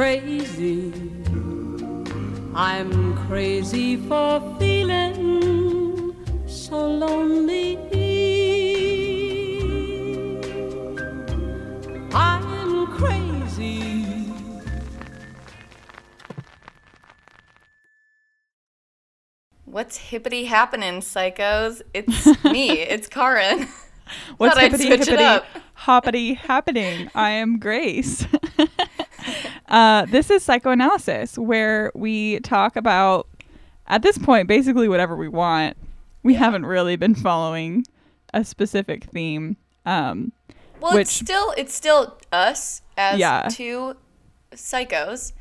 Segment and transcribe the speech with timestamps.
[0.00, 0.90] crazy.
[2.54, 7.76] I'm crazy for feeling so lonely.
[12.14, 14.32] I'm crazy.
[19.66, 21.82] What's hippity happening, psychos?
[21.92, 22.70] It's me.
[22.70, 23.68] It's Karin.
[24.38, 27.10] What's hippity hippity hoppity happening?
[27.14, 28.26] I am Grace.
[29.70, 33.28] uh, this is psychoanalysis, where we talk about,
[33.86, 35.76] at this point, basically whatever we want.
[36.22, 37.84] We haven't really been following
[38.34, 39.56] a specific theme.
[39.86, 40.32] Um,
[40.80, 43.48] Well, Which- it's still it's still us as Yeah.
[43.50, 43.96] two
[44.52, 45.32] psychos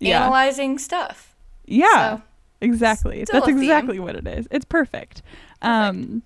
[0.00, 1.34] yeah, analyzing stuff.
[1.66, 2.22] yeah, So,
[2.60, 3.24] exactly.
[3.30, 4.48] That's exactly what it is.
[4.50, 5.22] It's perfect.
[5.62, 6.22] Um,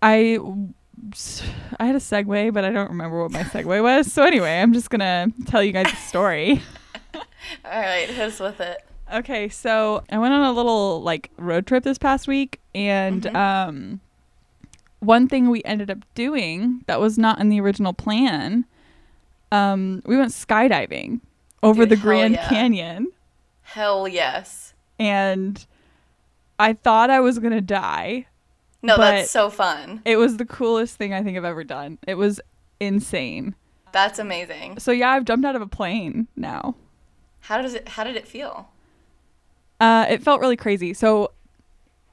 [0.00, 0.38] I
[1.80, 4.12] I had a segue, but I don't remember what my segue was.
[4.12, 6.62] So anyway, I'm just gonna tell you guys a story.
[7.14, 7.20] All
[7.80, 8.78] right, us with it.
[9.12, 13.34] Okay, so I went on a little like road trip this past week, and Mhm.
[13.36, 14.00] um,
[15.00, 18.64] one thing we ended up doing that was not in the original plan,
[19.50, 21.20] um, we went skydiving
[21.62, 22.48] over Dude, the Grand yeah.
[22.48, 23.08] Canyon,
[23.62, 24.72] Hell yes.
[24.98, 25.66] and
[26.58, 28.26] I thought I was gonna die.
[28.82, 30.02] No, But- that's so fun.
[30.04, 31.98] It was the coolest thing I think I've ever done.
[32.06, 32.40] It was
[32.80, 33.54] insane.
[33.92, 34.78] That's amazing.
[34.78, 36.74] So yeah, I've jumped out of a plane now.
[37.40, 37.88] How does it?
[37.90, 38.68] How did it feel?
[39.80, 40.94] Uh, it felt really crazy.
[40.94, 41.32] So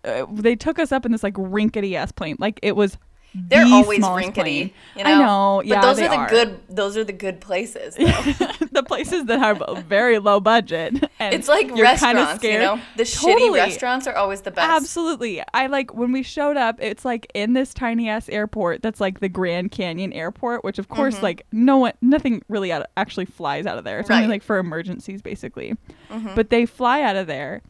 [0.03, 2.35] uh, they took us up in this like rinkety ass plane.
[2.39, 2.97] Like it was.
[3.35, 4.73] They're the always rinkety.
[4.95, 5.09] You know?
[5.09, 5.61] I know.
[5.63, 6.29] Yeah, but those are the are.
[6.29, 6.59] good.
[6.67, 7.95] Those are the good places.
[8.71, 10.93] The places that have a very low budget.
[11.19, 12.41] And it's like restaurants.
[12.43, 13.49] You know, the Totally.
[13.49, 14.69] shitty restaurants are always the best.
[14.69, 15.43] Absolutely.
[15.53, 19.19] I like when we showed up, it's like in this tiny ass airport that's like
[19.19, 21.23] the Grand Canyon airport, which of course Mhm.
[21.23, 23.99] like no one nothing really out, actually flies out of there.
[23.99, 25.75] It's only like for emergencies basically.
[26.09, 26.35] Mhm.
[26.35, 27.61] But they fly out of there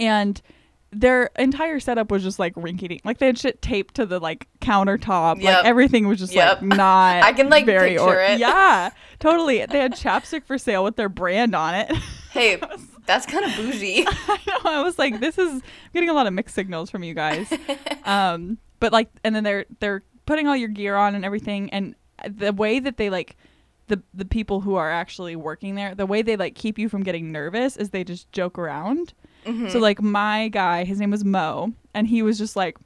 [0.00, 0.42] and
[0.92, 3.02] their entire setup was just like rinky dink.
[3.04, 5.40] Like they had shit taped to the like countertop.
[5.42, 5.56] Yep.
[5.56, 6.62] Like everything was just Yep.
[6.62, 8.38] like not I can, like, very picture it.
[8.38, 8.90] Yeah.
[9.18, 9.64] Totally.
[9.66, 11.90] They had chapstick for sale with their brand on it.
[12.32, 12.60] hey,
[13.06, 14.04] that's kind of bougie.
[14.08, 14.70] I know.
[14.70, 17.52] I was like, this is I'm getting a lot of mixed signals from you guys.
[18.04, 21.94] um, but like, and then they're they're putting all your gear on and everything, and
[22.28, 23.36] the way that they like
[23.88, 27.02] the the people who are actually working there, the way they like keep you from
[27.02, 29.14] getting nervous is they just joke around.
[29.46, 29.68] Mm-hmm.
[29.68, 32.76] So like my guy, his name was Mo, and he was just like,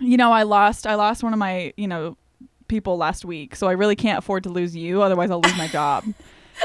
[0.00, 2.16] you know, I lost I lost one of my you know
[2.68, 5.68] people last week, so I really can't afford to lose you, otherwise I'll lose my
[5.68, 6.04] job.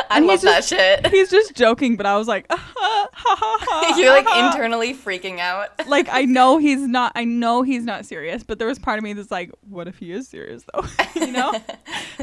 [0.09, 1.07] I and love he's that shit.
[1.11, 5.87] He's just joking, but I was like, ha, ha, ha, You're like internally freaking out.
[5.87, 9.03] like I know he's not I know he's not serious, but there was part of
[9.03, 10.83] me that's like, what if he is serious though?
[11.15, 11.53] you know?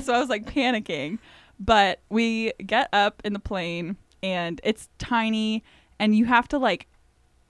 [0.03, 1.19] so I was like panicking.
[1.59, 5.63] But we get up in the plane and it's tiny
[5.99, 6.87] and you have to like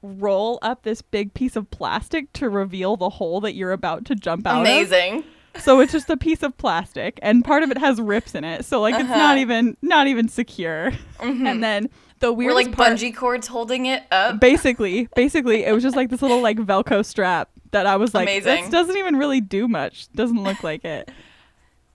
[0.04, 4.14] roll up this big piece of plastic to reveal the hole that you're about to
[4.14, 4.60] jump out of.
[4.60, 5.24] Amazing.
[5.56, 8.64] So it's just a piece of plastic and part of it has rips in it.
[8.64, 9.16] So like it's Uh-huh.
[9.16, 10.92] not even not even secure.
[11.20, 11.46] Mhm.
[11.48, 11.88] And then
[12.20, 14.40] the We're like part bungee cords holding it up.
[14.40, 18.28] basically basically it was just like this little like velcro strap that i was like
[18.28, 18.62] Amazing.
[18.62, 21.10] this doesn't even really do much doesn't look like it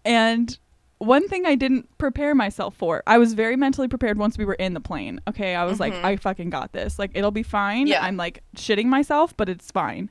[0.05, 0.57] and
[0.99, 4.53] one thing i didn't prepare myself for i was very mentally prepared once we were
[4.55, 6.03] in the plane okay i was like Mhm.
[6.03, 8.03] i fucking got this like it'll be fine Yeah.
[8.03, 10.09] i'm like shitting myself but it's fine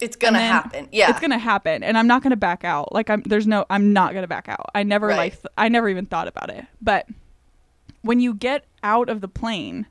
[0.00, 0.88] It's gonna happen.
[0.92, 1.10] Yeah.
[1.10, 4.14] it's gonna happen and i'm not gonna back out like i'm there's no i'm not
[4.14, 5.16] gonna back out i never Right.
[5.16, 7.06] like th- i never even thought about it but
[8.02, 9.86] when you get out of the plane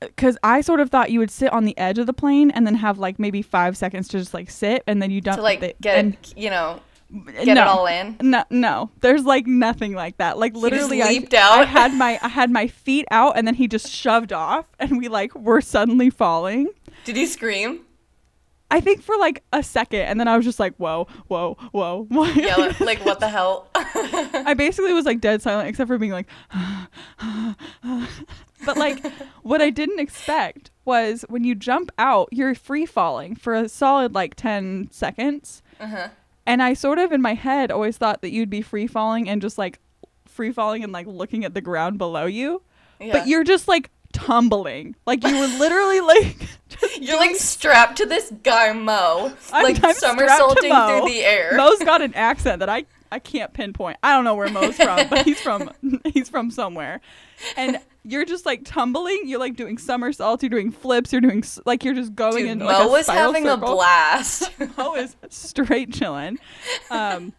[0.00, 2.66] because i sort of thought you would sit on the edge of the plane and
[2.66, 5.42] then have like maybe five seconds to just like sit and then you don't to
[5.42, 6.80] like get and, you know,
[7.10, 8.16] get no, it all in.
[8.20, 11.60] no no there's like nothing like that like literally I, leaped out.
[11.60, 14.98] I had my i had my feet out and then he just shoved off and
[14.98, 16.68] we like were suddenly falling
[17.04, 17.80] Did he scream?
[18.70, 22.06] I think for like a second, and then I was just like, "Whoa, whoa, whoa!"
[22.34, 23.68] Yeah, like, like what the hell?
[23.74, 26.26] I basically was like dead silent, except for being like,
[28.66, 29.06] but like,
[29.42, 34.14] what I didn't expect was when you jump out, you're free falling for a solid
[34.14, 36.08] like ten seconds, uh-huh.
[36.46, 39.40] And I sort of in my head always thought that you'd be free falling and
[39.42, 39.78] just like
[40.26, 42.62] free falling and like looking at the ground below you,
[43.00, 43.12] Yeah.
[43.12, 46.36] but you're just like tumbling, like you were literally like.
[47.00, 51.56] You're like strapped to this guy Mo, I'm- like I'm somersaulting through the air.
[51.56, 53.98] Mo's got an accent that I I can't pinpoint.
[54.02, 55.70] I don't know where Mo's from, but he's from
[56.12, 57.00] he's from somewhere.
[57.56, 59.22] And you're just like tumbling.
[59.24, 60.42] You're like doing somersaults.
[60.42, 61.12] You're doing flips.
[61.12, 62.58] You're doing like you're just going Dude, in.
[62.60, 63.72] Mo like a was having circle.
[63.72, 64.50] a blast.
[64.78, 66.38] Mo is straight chilling.
[66.90, 67.32] Um,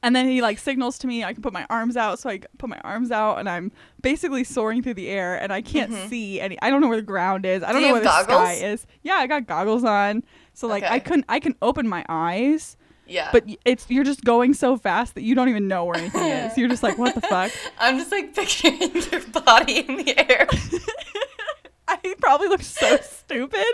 [0.00, 2.38] And then he like signals to me I can put my arms out, so I
[2.58, 6.40] put my arms out, and I'm basically soaring through the air, and I can't see
[6.40, 6.56] any.
[6.62, 7.64] I don't know where the ground is.
[7.64, 7.82] I don't Mm-hmm.
[7.82, 8.86] Do know where the sky is.
[9.02, 10.22] Yeah, I got goggles on,
[10.54, 11.24] so like I couldn't.
[11.28, 12.76] I can open my eyes,
[13.08, 13.30] Yeah.
[13.32, 16.56] but it's you're just going so fast that you don't even know where anything is.
[16.58, 17.50] You're just like, what the fuck?
[17.78, 18.80] I'm just like picturing
[19.12, 20.46] your body in the air.
[21.88, 23.64] I probably look so stupid,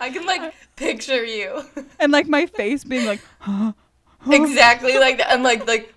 [0.00, 1.62] I can like picture you
[2.00, 3.72] and like my face being like, huh?
[4.30, 5.30] exactly like that.
[5.30, 5.94] I'm like like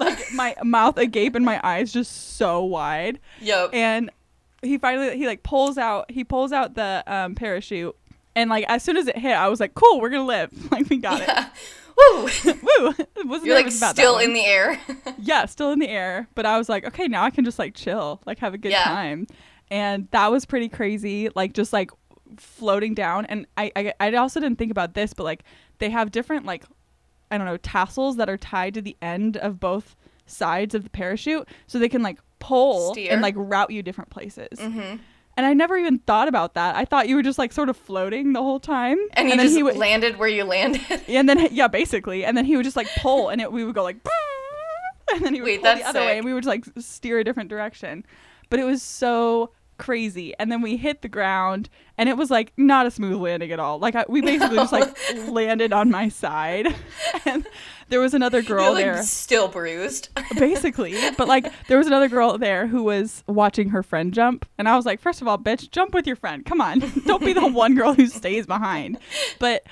[0.00, 3.20] like my mouth agape and my eyes just so wide.
[3.40, 3.70] yep.
[3.72, 4.10] and
[4.62, 7.96] he finally he like pulls out he pulls out the um, parachute
[8.36, 10.88] and like as soon as it hit i was like cool we're gonna live like
[10.88, 11.48] we got Yeah.
[11.98, 12.26] Woo!
[12.28, 12.94] it woo
[13.24, 14.78] wasn't You're like still in the air.
[15.18, 17.74] yeah still in the air but i was like okay now i can just like
[17.74, 18.84] chill like have a good Yeah.
[18.84, 19.26] time
[19.70, 21.90] and that was pretty crazy like just like
[22.36, 25.42] floating down and I, I i also didn't think about this but like
[25.78, 26.64] they have different like
[27.30, 29.96] i don't know tassels that are tied to the end of both
[30.26, 33.12] sides of the parachute so they can like pull Steer.
[33.12, 34.96] and like route you different places hmm
[35.36, 36.76] and I never even thought about that.
[36.76, 38.98] I thought you were just like sort of floating the whole time.
[39.12, 40.82] And you then just he would, landed where you landed.
[41.08, 43.74] and then yeah, basically, and then he would just like pull, and it, we would
[43.74, 43.96] go like,
[45.12, 47.24] and then he would Wait, pull the other way, and we would like steer a
[47.24, 48.04] different direction.
[48.48, 50.34] But it was so crazy.
[50.38, 51.68] And then we hit the ground,
[51.98, 53.78] and it was like not a smooth landing at all.
[53.78, 55.30] Like I, we basically just like oh.
[55.30, 56.74] landed on my side,
[57.24, 57.46] and
[57.88, 60.08] there was another girl like there still bruised.
[60.38, 60.94] basically.
[61.16, 64.76] But like, there was another girl there who was watching her friend jump, and I
[64.76, 66.44] was like, first of all, bitch, jump with your friend.
[66.44, 68.98] Come on, don't be the one girl who stays behind.
[69.38, 69.64] But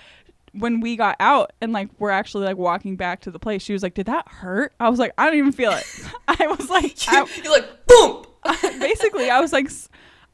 [0.54, 3.72] when we got out and like we're actually like walking back to the place, she
[3.72, 5.84] was like, "Did that hurt?" I was like, "I don't even feel it."
[6.28, 8.24] I was like, I- You're like boom.
[8.80, 9.70] basically, I was like.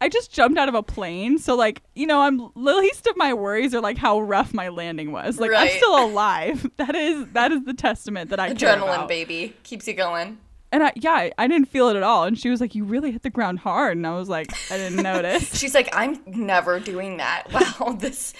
[0.03, 3.35] I just jumped out of a plane, so like you know, I'm least of my
[3.35, 5.39] worries are like how rough my landing was.
[5.39, 6.67] Like I'm still alive.
[6.79, 10.39] That is that is the testament that I Adrenaline, baby, keeps you going.
[10.73, 12.25] And I, yeah, I- I didn't feel it at all.
[12.25, 14.79] And she was like, "You really hit the ground hard." And I was like, "I
[14.79, 17.49] didn't notice." She's like, I'm never doing that.
[17.53, 18.33] Wow, this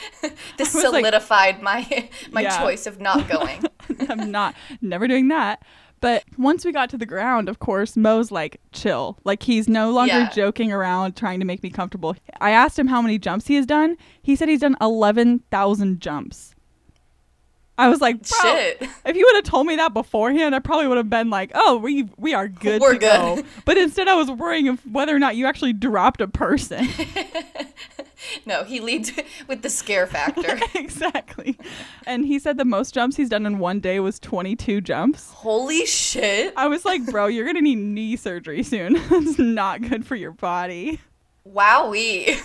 [0.57, 2.59] this was like- solidified my my Yeah.
[2.59, 3.65] choice of not going.
[4.09, 5.63] I'm not never doing that.
[6.01, 9.19] But once we got to the ground, of course, Mo's like chill.
[9.25, 10.31] Like he's no longer Yeah.
[10.31, 12.17] joking around trying to make me comfortable.
[12.41, 13.97] I asked him how many jumps he has done.
[14.23, 16.55] He said he's done 11,000 jumps.
[17.77, 18.83] I was like, Shit.
[19.07, 21.79] If you would have told me that beforehand, I probably would have been like, "Oh,
[21.79, 23.47] we we are good We're to go." good.
[23.65, 26.87] But instead, I was worrying of whether or not you actually dropped a person.
[28.47, 29.13] No, he leads
[29.49, 30.59] with the scare factor.
[30.75, 31.59] exactly.
[32.07, 35.31] And he said the most jumps he's done in one day was 22 jumps.
[35.33, 36.53] Holy shit.
[36.57, 38.95] I was like, bro, you're going to need knee surgery soon.
[39.11, 41.01] That's not good for your body.
[41.47, 42.39] Wowee.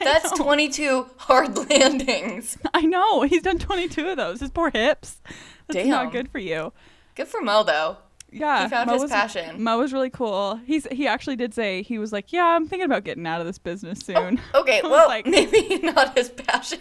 [0.00, 2.56] That's 22 hard landings.
[2.72, 3.22] I know.
[3.22, 4.40] He's done 22 of those.
[4.40, 5.20] His poor hips.
[5.66, 5.88] That's Damn.
[5.88, 6.72] not good for you.
[7.14, 7.98] Good for Mo though.
[8.32, 8.64] Yeah.
[8.64, 9.62] He found Mo his was, passion.
[9.62, 10.56] Mo was really cool.
[10.64, 13.46] He's he actually did say he was like, "Yeah, I'm thinking about getting out of
[13.46, 16.80] this business soon." Okay, I was well, like- maybe not his passion.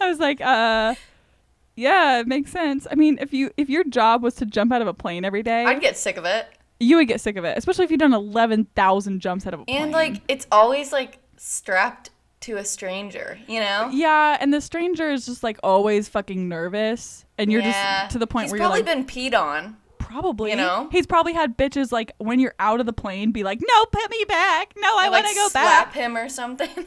[0.00, 0.94] I was like, "Uh
[1.76, 2.86] yeah, it makes sense.
[2.90, 5.42] I mean, if you if your job was to jump out of a plane every
[5.42, 6.46] day, I'd get sick of it.
[6.78, 9.64] you would get sick of it, especially if you've done 11,000 jumps out of a
[9.64, 9.82] plane.
[9.82, 13.88] And like it's always like strapped to a stranger, you know?
[13.92, 18.02] Yeah, and the stranger is just like always fucking nervous, and you're Yeah.
[18.02, 19.76] just to the point He's where you're probably like, been peed on.
[20.10, 20.88] Probably, you know?
[20.90, 24.10] he's probably had bitches like when you're out of the plane, be like, no, put
[24.10, 25.92] me back, no, I want like, to go back.
[25.92, 26.68] slap him or something.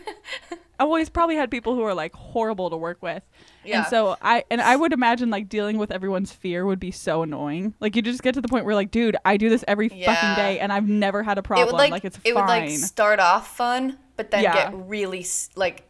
[0.80, 3.22] Oh, he's probably had people who are like horrible to work with,
[3.64, 3.78] Yeah.
[3.78, 7.22] and so I and I would imagine like dealing with everyone's fear would be so
[7.22, 7.76] annoying.
[7.80, 10.14] Like you just get to the point where like, dude, I do this every Yeah.
[10.14, 11.68] fucking day, and I've never had a it problem.
[11.68, 12.34] would like, like it's it fine.
[12.34, 14.72] would like start off fun, but then Yeah.
[14.72, 15.88] get really s- like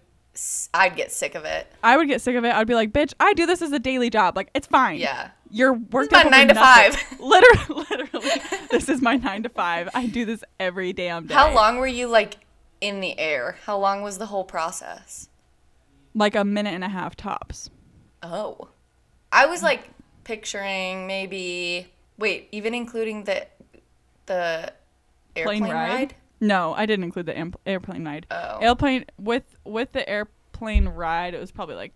[0.73, 1.65] I'd get sick of it.
[1.81, 2.53] I would get sick of it.
[2.53, 4.35] I'd be like, bitch, I do this as a daily job.
[4.35, 4.99] Like it's fine.
[4.99, 5.29] Yeah.
[5.55, 6.91] You're worked my up over nine to nothing.
[6.93, 7.19] five.
[7.19, 8.29] Literally, literally,
[8.71, 9.87] this is my nine to five.
[9.93, 11.33] I do this every damn day.
[11.35, 12.37] How long were you like
[12.81, 13.57] in the air?
[13.65, 15.29] How long was the whole process?
[16.15, 17.69] Like a minute and a half tops.
[18.23, 18.69] Oh.
[19.31, 19.89] I was like
[20.23, 23.45] picturing maybe wait, even including the
[24.25, 24.73] the
[25.35, 25.89] airplane Plane ride?
[25.89, 26.15] ride?
[26.41, 28.25] No, I didn't include the am- airplane ride.
[28.31, 28.57] Oh.
[28.59, 31.93] Airplane with with the airplane ride, it was probably like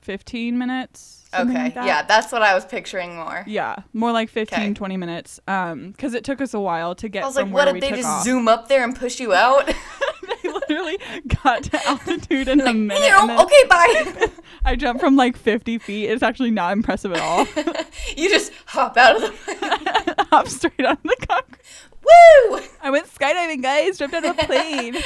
[0.00, 1.16] fifteen minutes.
[1.32, 1.52] Okay.
[1.54, 1.86] like that.
[1.86, 3.44] yeah, that's what I was picturing more.
[3.46, 4.74] Yeah, more like 15, Okay.
[4.74, 5.38] 20 minutes.
[5.46, 7.90] Um, because it took us a while to get I was like, what did they
[7.90, 8.24] just off.
[8.24, 9.64] zoom up there and push you out?
[10.42, 10.98] they literally
[11.44, 13.00] got to altitude in a minute.
[13.00, 14.28] "Meow, and okay, bye.
[14.64, 16.06] I jumped from like 50 feet.
[16.10, 17.46] It's actually not impressive at all.
[18.16, 21.60] you just hop out of the Hop straight on the concrete.
[22.02, 22.60] Woo!
[22.82, 23.98] I went skydiving, guys.
[23.98, 24.96] Jumped out of a plane.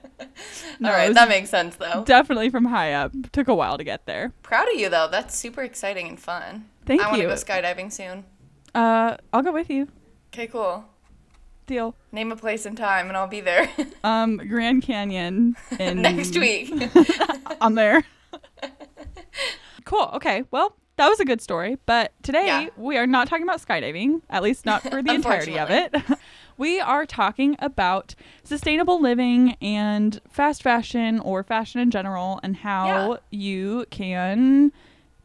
[0.79, 2.05] No, All right, that makes sense though.
[2.05, 3.13] definitely from high up.
[3.33, 4.33] Took a while to get there.
[4.43, 5.09] Proud of you though.
[5.11, 6.67] That's super exciting and fun.
[6.85, 7.07] Thank you.
[7.07, 8.25] I want to go skydiving soon.
[8.75, 9.89] Uh, I'll go with you.
[10.35, 10.85] Okay, cool.
[11.67, 11.95] Deal.
[12.13, 13.71] Name a place and time, and I'll be there
[14.05, 16.73] Um, Grand Canyon in next week.
[17.61, 18.05] I'm there.
[19.85, 20.11] cool.
[20.15, 20.45] Okay.
[20.51, 21.77] Well, that was a good story.
[21.87, 22.69] But today Yeah.
[22.77, 25.95] we are not talking about skydiving, at least not for the entirety of it.
[26.57, 32.87] we are talking about sustainable living and fast fashion or fashion in general and how
[33.13, 33.17] Yeah.
[33.31, 34.73] you can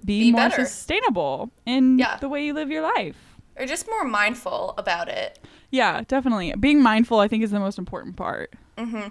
[0.03, 0.65] be, Be more better.
[0.65, 2.17] sustainable in Yeah.
[2.17, 3.15] the way you live your life.
[3.57, 5.37] or just more mindful about it.
[5.69, 6.53] Yeah, definitely.
[6.59, 8.53] Being mindful, I think, is the most important part.
[8.77, 9.09] Mm-hmm.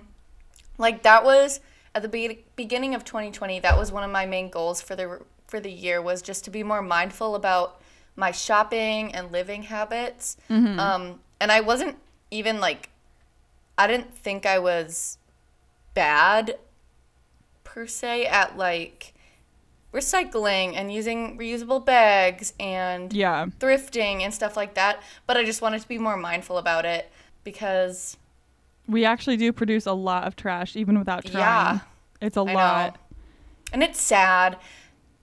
[0.79, 1.61] Like that was
[1.95, 3.61] at the be- beginning of 2020.
[3.61, 6.51] That was one of my main goals for the for the year was just to
[6.51, 7.81] be more mindful about
[8.17, 10.37] my shopping and living habits.
[10.49, 11.97] Um, and I wasn't
[12.31, 12.91] even like,
[13.77, 15.19] I didn't think I was
[15.95, 16.57] bad
[17.65, 19.15] per se at like
[19.93, 23.47] recycling and using reusable bags and Yeah.
[23.59, 25.03] thrifting and stuff like that.
[25.27, 27.11] But I just wanted to be more mindful about it
[27.45, 28.17] because
[28.87, 31.39] We actually do produce a lot of trash even without trying.
[31.39, 31.79] Yeah.
[32.21, 32.95] It's a I lot.
[32.95, 33.01] know.
[33.73, 34.59] And it's sad.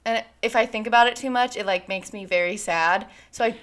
[0.08, 3.06] And if I think about it too much, it like makes me very sad.
[3.30, 3.56] So I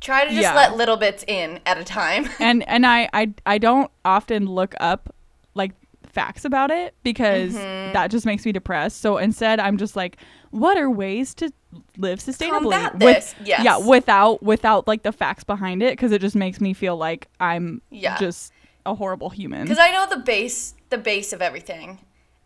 [0.00, 0.54] try to just Yeah.
[0.54, 2.28] let little bits in at a time.
[2.40, 5.14] and and I, I I don't often look up
[5.54, 5.72] like
[6.04, 7.92] facts about it because Mm-hmm.
[7.92, 9.00] that just makes me depressed.
[9.00, 10.16] So instead I'm just like
[10.50, 11.50] what are ways to
[11.96, 13.64] live sustainably this, yes.
[13.64, 17.28] Yeah, without without like the facts behind it because it just makes me feel like
[17.38, 18.18] I'm Yeah.
[18.18, 18.52] just
[18.84, 19.62] a horrible human.
[19.62, 22.00] Because I know the base, the base of everything.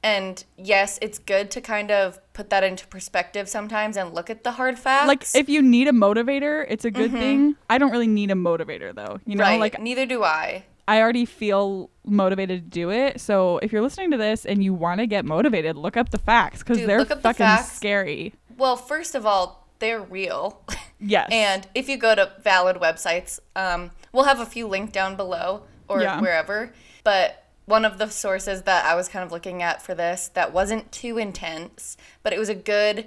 [0.06, 4.44] And yes, it's good to kind of put that into perspective sometimes and look at
[4.44, 5.08] the hard facts.
[5.08, 7.56] like if you need a motivator, it's a good thing.
[7.68, 9.18] I don't really need a motivator though.
[9.26, 9.50] You know, Mm-hmm.
[9.52, 10.64] right, like neither do I.
[10.88, 13.20] I already feel motivated to do it.
[13.20, 16.18] So if you're listening to this and you want to get motivated, look up the
[16.18, 18.32] facts because they're look up the fucking scary.
[18.56, 20.62] Well, first of all, they're real.
[20.98, 21.28] Yes.
[21.30, 25.64] And if you go to valid websites, um, we'll have a few linked down below
[25.88, 26.22] or Yeah.
[26.22, 26.72] wherever.
[27.04, 30.52] But one of the sources that I was kind of looking at for this that
[30.52, 33.06] wasn't too intense, but it was a good,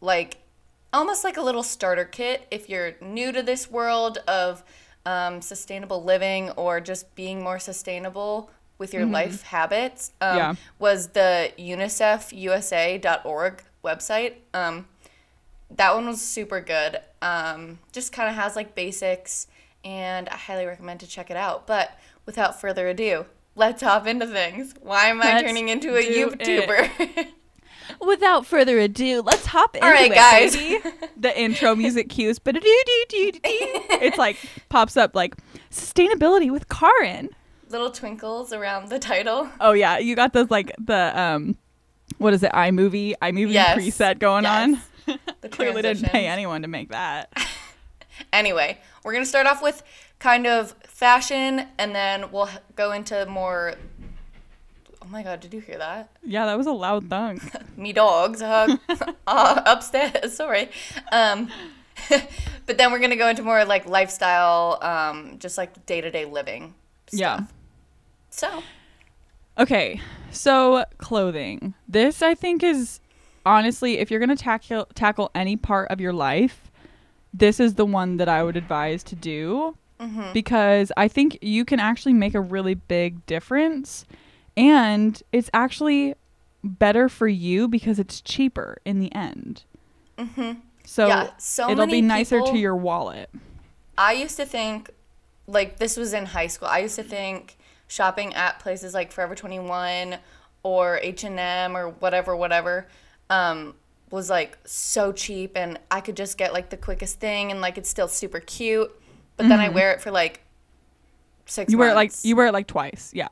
[0.00, 0.38] like,
[0.92, 4.62] almost like a little starter kit if you're new to this world of
[5.04, 10.12] um, sustainable living or just being more sustainable with your life habits.
[10.20, 10.54] Um, Yeah.
[10.78, 14.34] Was the UNICEFUSA.org website.
[14.54, 14.86] Um,
[15.70, 17.00] that one was super good.
[17.20, 19.48] Um, just kind of has like basics,
[19.84, 21.66] and I highly recommend to check it out.
[21.66, 23.26] But without further ado,
[23.58, 24.74] let's hop into things.
[24.80, 27.26] Why am I Let's turning into a do YouTuber?
[28.00, 30.54] Without further ado, let's hop into All right, it, guys.
[30.56, 30.78] baby.
[31.16, 34.36] The intro music cues, but it's like
[34.68, 35.34] pops up like
[35.70, 37.30] sustainability with Karin.
[37.70, 39.48] Little twinkles around the title.
[39.60, 41.56] Oh yeah, you got those like the um,
[42.18, 42.52] what is it?
[42.52, 43.78] iMovie, iMovie Yes.
[43.78, 44.80] preset going on.
[45.40, 47.32] The Clearly didn't pay anyone to make that.
[48.32, 49.82] Anyway, we're gonna start off with
[50.18, 53.74] kind of fashion, and then we'll go into more.
[55.02, 56.10] Oh my god, did you hear that?
[56.22, 57.42] Yeah, that was a loud thunk.
[57.76, 58.76] me dogs uh,
[59.26, 60.34] uh, upstairs.
[60.34, 60.70] Sorry.
[61.12, 61.48] Um,
[62.66, 66.24] but then we're gonna go into more like lifestyle, um, just like day to day
[66.24, 66.74] living.
[67.06, 67.20] Stuff.
[67.20, 67.40] Yeah.
[68.30, 68.62] So
[69.58, 71.74] Okay, so clothing.
[71.88, 73.00] This I think is
[73.44, 76.70] honestly, if you're gonna tackle tackle any part of your life,
[77.34, 79.76] this is the one that I would advise to do
[80.32, 84.04] because I think you can actually make a really big difference,
[84.56, 86.14] and it's actually
[86.62, 89.64] better for you because it's cheaper in the end.
[90.16, 90.60] Mm-hmm.
[90.84, 93.30] So, Yeah, so it'll be nicer to your wallet.
[93.96, 94.90] I used to think,
[95.46, 96.68] like this was in high school.
[96.68, 100.18] I used to think shopping at places like Forever Twenty One
[100.62, 102.86] or H and M or whatever, whatever,
[103.30, 103.74] um,
[104.10, 107.76] was like so cheap, and I could just get like the quickest thing, and like
[107.76, 108.90] it's still super cute.
[109.38, 110.42] But then I wear it for like
[111.46, 111.68] six.
[111.68, 111.72] Mm-hmm.
[111.72, 112.24] You wear it like months.
[112.26, 113.10] you wear it like twice.
[113.14, 113.28] Yeah.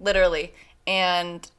[0.00, 0.54] literally
[0.86, 1.50] and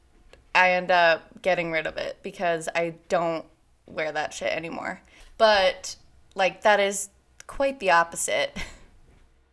[0.54, 3.44] i end up getting rid of it because i don't
[3.86, 5.00] wear that shit anymore
[5.38, 5.94] but
[6.34, 7.08] like that is
[7.46, 8.50] quite the opposite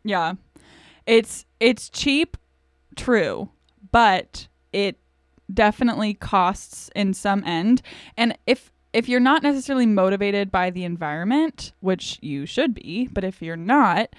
[0.04, 0.34] Yeah.
[1.06, 2.38] It's it's cheap,
[2.96, 3.50] true,
[3.92, 4.98] but it
[5.54, 7.82] definitely costs in some end.
[8.16, 13.24] And if if you're not necessarily motivated by the environment, which you should be, but
[13.24, 14.10] if you're not,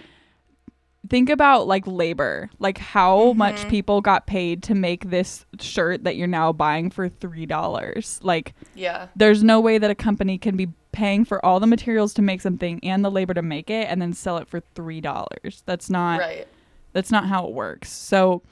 [1.08, 3.70] think about like labor, like how much mm-hmm.
[3.70, 8.24] people got paid to make this shirt that you're now buying for $3.
[8.24, 9.08] Like yeah.
[9.16, 12.40] there's no way that a company can be paying for all the materials to make
[12.40, 15.62] something and the labor to make it and then sell it for three dollars.
[15.66, 16.48] That's not right.
[16.92, 17.90] that's not how it works.
[17.92, 18.42] So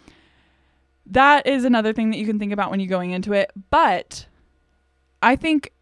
[1.06, 3.50] that is another thing that you can think about when you're going into it.
[3.70, 4.26] But
[5.20, 5.72] i think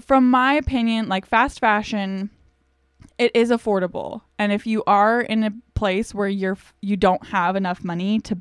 [0.00, 2.30] from my opinion like fast fashion
[3.18, 4.22] it is affordable.
[4.38, 8.38] And if you are in a place where you're you don't have enough money to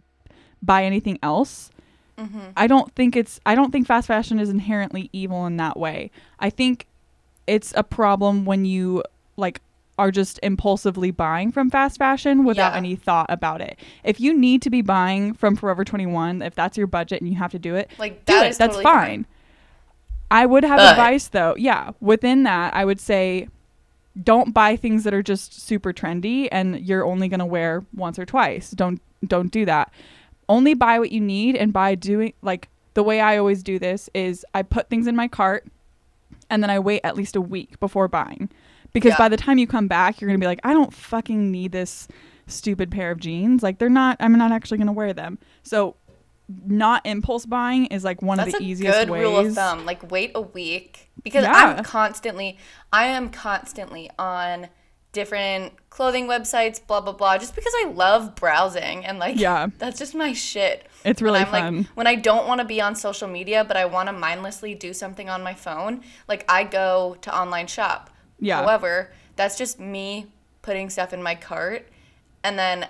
[0.61, 1.69] buy anything else,
[2.17, 2.39] mm-hmm.
[2.55, 6.09] I don't think it's I don't think fast fashion is inherently evil in that way.
[6.39, 6.87] I think
[7.47, 9.03] it's a problem when you
[9.37, 9.61] like
[9.97, 12.77] are just impulsively buying from fast fashion without Yeah.
[12.77, 13.77] any thought about it.
[14.03, 17.37] If you need to be buying from Forever 21, if that's your budget and you
[17.37, 18.49] have to do it, Like do that it.
[18.51, 19.25] is That's totally fine.
[20.31, 21.55] I would have But- advice though.
[21.57, 23.47] Yeah, within that, I would say
[24.21, 28.19] don't buy things that are just super trendy and you're only going to wear once
[28.19, 28.71] or twice.
[28.71, 29.91] Don't don't do that.
[30.49, 34.09] Only buy what you need and by doing like the way I always do this
[34.13, 35.65] is I put things in my cart
[36.49, 38.49] and then I wait at least a week before buying.
[38.91, 39.17] Because Yeah.
[39.19, 41.71] by the time you come back, you're going to be like, I don't fucking need
[41.71, 42.09] this
[42.47, 43.63] stupid pair of jeans.
[43.63, 45.37] Like they're not I'm not actually going to wear them.
[45.63, 45.95] So
[46.65, 49.21] not impulse buying is like one That's of the a easiest good ways.
[49.23, 49.85] rule of thumb.
[49.85, 51.75] Like wait a week because Yeah.
[51.77, 52.57] I'm constantly,
[52.91, 54.67] I am constantly on
[55.13, 59.67] different clothing websites, blah blah blah, just because I love browsing and like Yeah.
[59.77, 60.87] that's just my shit.
[61.03, 61.77] It's really fun.
[61.79, 64.73] Like, when I don't want to be on social media, but I want to mindlessly
[64.75, 68.09] do something on my phone, like I go to online shop.
[68.39, 68.61] Yeah.
[68.61, 70.27] However, that's just me
[70.61, 71.87] putting stuff in my cart,
[72.43, 72.87] and then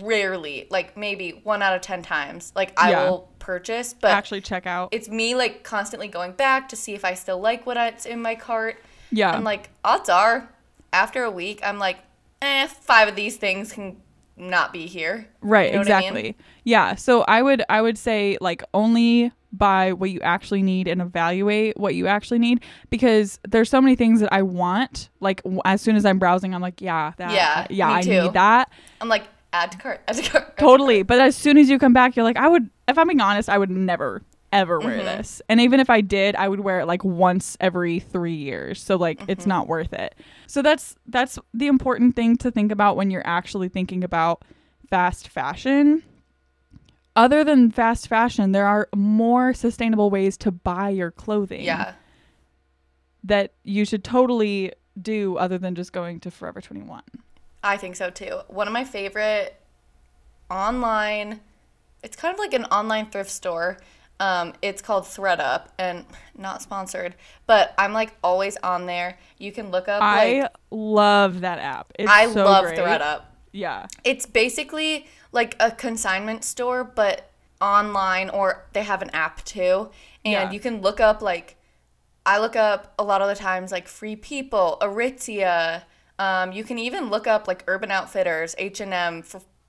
[0.00, 3.04] rarely, like maybe one out of ten times, like I Yeah.
[3.10, 4.88] will purchase, but actually check out.
[4.92, 8.34] it's me like constantly going back to see if I still like what's in my
[8.34, 8.82] cart.
[9.10, 9.34] Yeah.
[9.34, 10.48] And like odds are,
[10.92, 11.98] after a week, I'm like,
[12.40, 13.96] eh, five of these things can
[14.36, 15.28] not be here.
[15.40, 16.08] Right, You know what I mean?
[16.16, 16.36] exactly.
[16.64, 21.02] Yeah, so I would I would say like only buy what you actually need and
[21.02, 25.82] evaluate what you actually need because there's so many things that I want like as
[25.82, 28.22] soon as I'm browsing I'm like, yeah, that Yeah, yeah, I too.
[28.22, 28.70] need that.
[29.02, 30.44] I'm like, add to cart, add to cart.
[30.48, 31.02] add to Totally.
[31.02, 33.48] But as soon as you come back you're like, I would if I'm being honest,
[33.48, 35.06] I would never ever wear Mm-hmm.
[35.06, 35.40] this.
[35.48, 38.82] And even if I did, I would wear it like once every 3 years.
[38.82, 39.30] So like Mm-hmm.
[39.30, 40.14] it's not worth it.
[40.46, 44.42] So that's that's the important thing to think about when you're actually thinking about
[44.90, 46.02] fast fashion
[47.14, 51.92] other than fast fashion, there are more sustainable ways to buy your clothing Yeah.
[53.24, 57.02] that you should totally do other than just going to Forever 21.
[57.62, 58.40] I think so too.
[58.48, 59.56] One of my favorite
[60.50, 61.40] online,
[62.02, 63.78] it's kind of like an online thrift store.
[64.20, 66.04] Um, it's called ThredUp and
[66.36, 69.18] not sponsored, but I'm like always on there.
[69.38, 71.92] You can look up I like love that app.
[71.98, 72.78] It's I so love great.
[72.78, 73.22] ThredUp.
[73.52, 73.86] Yeah.
[74.04, 79.90] It's basically like a consignment store, but online, or they have an app too.
[80.24, 80.50] And Yeah.
[80.52, 81.56] you can look up like
[82.24, 85.82] I look up a lot of the times like Free People, Aritzia.
[86.22, 89.22] Um, you can even look up like Urban Outfitters, H and M,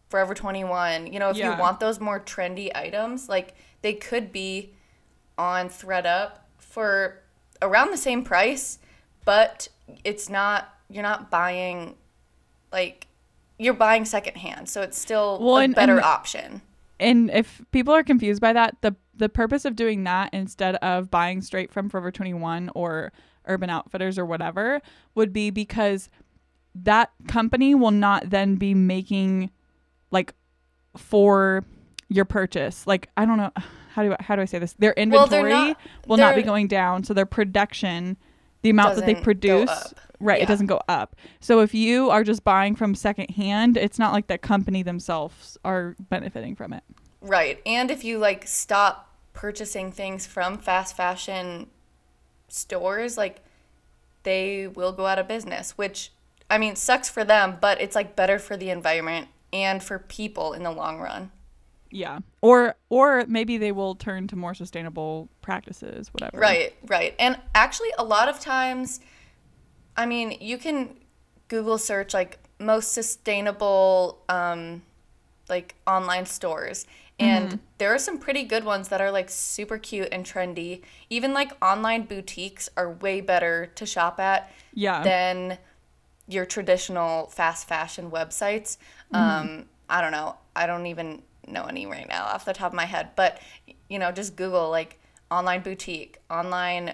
[0.09, 1.11] Forever Twenty One.
[1.11, 1.53] You know, if Yeah.
[1.55, 4.73] you want those more trendy items, like they could be
[5.37, 7.19] on ThredUp for
[7.61, 8.77] around the same price,
[9.25, 9.67] but
[10.03, 10.69] it's not.
[10.89, 11.95] You're not buying
[12.71, 13.07] like
[13.57, 16.61] you're buying secondhand, so it's still Well, a and- better and- option.
[16.99, 21.09] And if people are confused by that, the the purpose of doing that instead of
[21.11, 23.11] buying straight from Forever 21 or
[23.45, 24.81] Urban Outfitters or whatever
[25.15, 26.09] would be because
[26.75, 29.49] that company will not then be making
[30.11, 30.33] like
[30.97, 31.63] for
[32.09, 32.85] your purchase.
[32.87, 33.51] Like I don't know
[33.93, 34.73] how do I, how do I say this?
[34.73, 38.17] Their Well, inventory not- will not be going down, so their production,
[38.63, 40.43] the amount that they produce, right, Yeah.
[40.45, 41.15] it doesn't go up.
[41.39, 45.95] So if you are just buying from secondhand, it's not like the company themselves are
[45.99, 46.83] benefiting from it.
[47.21, 47.61] Right.
[47.67, 51.67] And if you like stop purchasing things from fast fashion
[52.47, 53.41] stores, like
[54.23, 56.11] they will go out of business, which
[56.53, 60.53] I mean sucks for them, but it's like better for the environment and for people
[60.53, 61.31] in the long run.
[61.89, 62.19] Yeah.
[62.41, 66.37] Or or maybe they will turn to more sustainable practices, whatever.
[66.37, 67.15] Right, right.
[67.17, 68.99] And actually, a lot of times,
[69.97, 70.95] I mean, you can
[71.47, 74.83] Google search like most sustainable, um,
[75.49, 76.85] like online stores,
[77.19, 80.81] and there are some pretty good ones that are like super cute and trendy.
[81.09, 85.03] Even like online boutiques are way better to shop at Yeah.
[85.03, 85.57] than
[86.33, 88.77] your traditional fast fashion websites.
[89.13, 90.37] Um, I don't know.
[90.55, 93.39] I don't even know any right now off the top of my head, but
[93.89, 96.93] you know, just Google like online boutique, online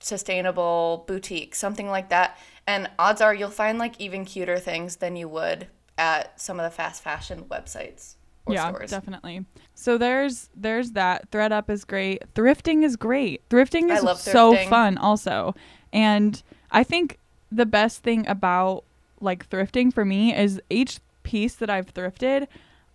[0.00, 2.38] sustainable boutique, something like that.
[2.66, 6.64] And odds are you'll find like even cuter things than you would at some of
[6.64, 8.14] the fast fashion websites
[8.52, 8.90] yeah, stores.
[8.90, 9.44] definitely.
[9.74, 11.30] So there's there's that.
[11.30, 12.22] ThredUp is great.
[12.34, 13.48] Thrifting is great.
[13.48, 15.54] Thrifting is love so fun also.
[15.92, 17.18] And I think
[17.50, 18.84] the best thing about
[19.20, 22.46] like thrifting for me is each piece that I've thrifted,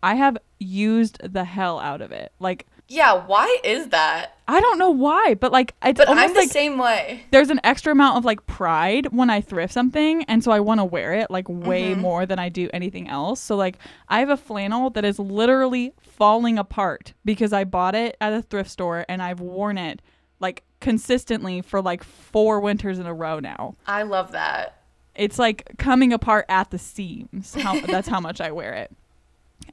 [0.01, 2.31] I have used the hell out of it.
[2.39, 4.37] Like Yeah, why is that?
[4.47, 7.23] I don't know why, but like it's But I'm the like same way.
[7.31, 10.79] there's an extra amount of like pride when I thrift something, and so I want
[10.81, 12.01] to wear it like way Mm-hmm.
[12.01, 13.39] more than I do anything else.
[13.39, 13.77] So like
[14.09, 18.41] I have a flannel that is literally falling apart because I bought it at a
[18.41, 20.01] thrift store and I've worn it
[20.39, 23.73] like consistently for like four winters in a row now.
[23.87, 24.77] I love that.
[25.15, 27.55] It's like coming apart at the seams.
[27.55, 28.91] How that's how much I wear it.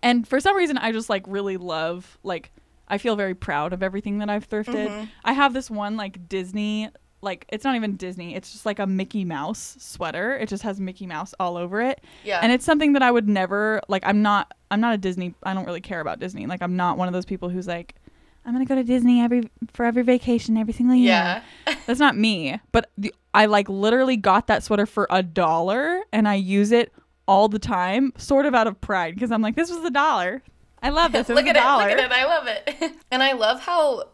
[0.03, 2.53] And for some reason I just like really love like
[2.89, 4.89] I feel very proud of everything that I've thrifted.
[4.89, 5.05] Mm-hmm.
[5.25, 6.91] I have this one like Disney
[7.23, 8.35] like it's not even Disney.
[8.35, 10.37] It's just like a Mickey Mouse sweater.
[10.37, 12.03] It just has Mickey Mouse all over it.
[12.25, 12.41] Yeah.
[12.43, 15.55] And it's something that I would never like I'm not I'm not a Disney I
[15.55, 16.47] don't really care about Disney.
[16.47, 17.97] Like I'm not one of those people who's like
[18.45, 21.09] I'm going to go to Disney every for every vacation every single year.
[21.13, 21.43] yeah.
[21.87, 22.61] That's not me.
[22.73, 26.93] But the, I like literally got that sweater for a dollar and I use it
[27.29, 30.43] all the time, sort of out of pride because I'm like, this was a dollar.
[30.83, 31.29] I love this.
[31.29, 31.61] Look at it.
[31.61, 31.89] dollar.
[31.91, 32.13] Look at it.
[32.13, 32.93] I love it.
[33.11, 34.05] and I love how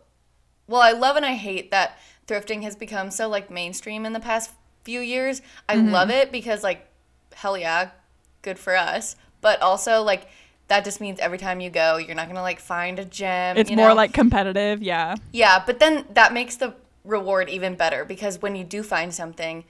[0.66, 4.20] well, I love and I hate that thrifting has become so like mainstream in the
[4.20, 4.50] past
[4.84, 5.40] few years.
[5.68, 5.90] I Mm-hmm.
[5.92, 6.88] love it because like
[7.34, 7.90] hell yeah,
[8.42, 9.14] good for us.
[9.40, 10.26] But also like
[10.68, 13.56] that just means every time you go, you're not gonna like find a gem.
[13.56, 13.94] It's you more know?
[13.94, 14.82] like competitive.
[14.82, 15.16] Yeah.
[15.32, 16.74] Yeah, but then that makes the
[17.04, 19.64] reward even better because when you do find something,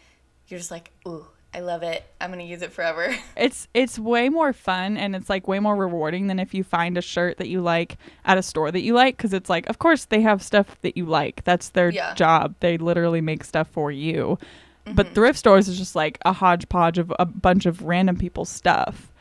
[0.49, 2.05] you're just like, ooh, I love it.
[2.21, 3.15] I'm gonna use it forever.
[3.37, 6.97] It's it's way more fun and it's like way more rewarding than if you find
[6.97, 9.79] a shirt that you like at a store that you like because it's like of
[9.79, 11.45] course they have stuff that you like.
[11.45, 12.15] That's their Yeah.
[12.15, 12.55] job.
[12.61, 14.39] They literally make stuff for you.
[14.87, 14.95] Mm-hmm.
[14.95, 19.13] But thrift stores is just like a hodgepodge of a bunch of random people's stuff.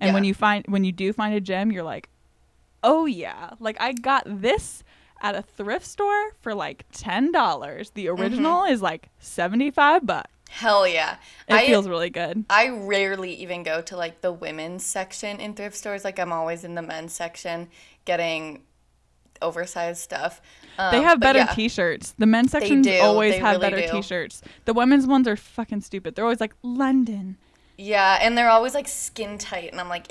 [0.00, 2.08] And when you find when you do find a gem, you're like,
[2.82, 4.84] "Oh yeah, like I got this
[5.20, 7.92] at a thrift store for like $10.
[7.94, 8.20] The Mm-hmm.
[8.22, 11.16] original is like 75 bucks." Hell yeah.
[11.46, 12.44] It I, feels really good.
[12.48, 16.04] I rarely even go to like the women's section in thrift stores.
[16.04, 17.68] Like I'm always in the men's section
[18.06, 18.62] getting
[19.42, 20.40] oversized stuff.
[20.78, 21.46] Um, They have better yeah.
[21.54, 22.14] t-shirts.
[22.18, 23.92] The men's sections always They have really better do.
[23.98, 24.42] t-shirts.
[24.64, 26.14] The women's ones are fucking stupid.
[26.14, 27.36] They're always like London.
[27.80, 30.10] Yeah, and they're always like skin tight, and I'm like,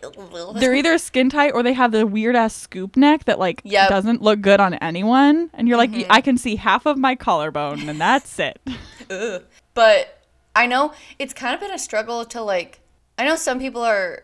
[0.55, 3.83] They're either skin tight or they have the weird ass scoop neck that like Yep.
[3.83, 3.93] Mm-hmm.
[3.93, 5.49] doesn't look good on anyone.
[5.53, 8.59] And you're like, I can see half of my collarbone and that's it.
[9.73, 10.23] But
[10.55, 12.79] I know it's kind of been a struggle to like.
[13.19, 14.23] I know some people are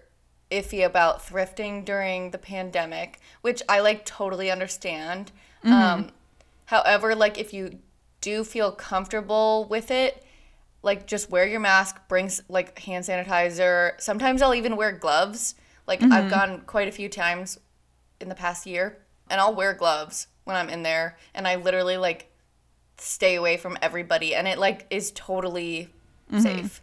[0.49, 5.31] iffy about thrifting during the pandemic, which I like totally understand.
[5.63, 6.09] Um,
[6.65, 7.77] however, like if you
[8.19, 10.25] do feel comfortable with it,
[10.83, 13.99] like just wear your mask, bring like hand sanitizer.
[13.99, 15.55] Sometimes I'll even wear gloves.
[15.87, 16.29] Like I've mm-hmm.
[16.29, 17.59] gone quite a few times
[18.21, 21.97] in the past year, and I'll wear gloves when I'm in there, and I literally
[21.97, 22.29] like
[22.99, 25.89] stay away from everybody and it like is totally
[26.31, 26.39] mm-hmm.
[26.39, 26.79] safe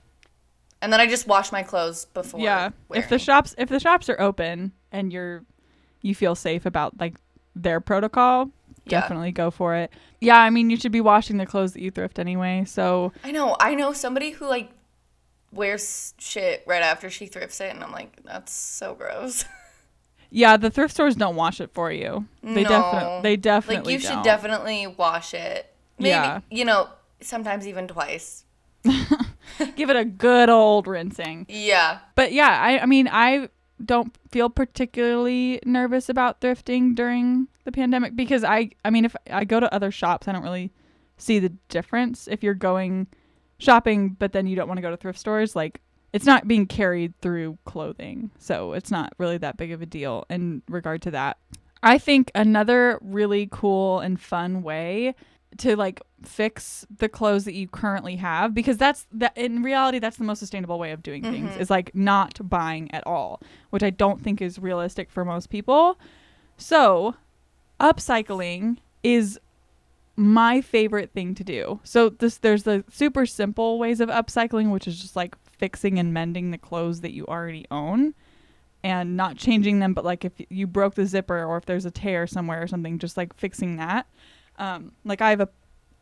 [0.83, 2.71] and then i just wash my clothes before yeah.
[2.93, 5.45] If the shops if the shops are open and you're
[6.03, 7.15] you feel safe about like
[7.55, 8.51] their protocol,
[8.87, 9.01] Yeah.
[9.01, 9.93] definitely go for it.
[10.21, 12.65] Yeah, I mean you should be washing the clothes that you thrift anyway.
[12.67, 14.71] So i know i know somebody who like
[15.53, 19.45] wears shit right after she thrifts it and i'm like that's so gross
[20.33, 22.25] yeah, the thrift stores don't wash it for you.
[22.45, 22.69] They No.
[22.69, 24.23] definitely they definitely like you should don't.
[24.25, 25.67] definitely wash it
[25.99, 26.41] maybe Yeah.
[26.51, 26.89] you know
[27.21, 28.45] sometimes even twice
[29.77, 31.47] give it a good old rinsing.
[31.49, 33.49] yeah But yeah, I I mean I
[33.85, 39.45] don't feel particularly nervous about thrifting during the pandemic because I I mean if I
[39.45, 40.73] go to other shops, I don't really
[41.17, 43.07] see the difference if you're going
[43.59, 46.67] shopping but then you don't want to go to thrift stores like it's not being
[46.67, 48.31] carried through clothing.
[48.39, 51.39] So it's not really that big of a deal in regard to that.
[51.83, 55.15] I think another really cool and fun way
[55.59, 60.17] to like fix the clothes that you currently have because that's that in reality that's
[60.17, 61.61] the most sustainable way of doing things mm-hmm.
[61.61, 65.99] is like not buying at all which i don't think is realistic for most people.
[66.57, 67.15] So
[67.79, 69.39] upcycling is
[70.17, 71.81] my favorite thing to do.
[71.85, 76.13] So this there's the super simple ways of upcycling which is just like fixing and
[76.13, 78.15] mending the clothes that you already own
[78.83, 81.91] and not changing them but like if you broke the zipper or if there's a
[81.91, 84.07] tear somewhere or something just like fixing that
[84.61, 85.49] um like i have a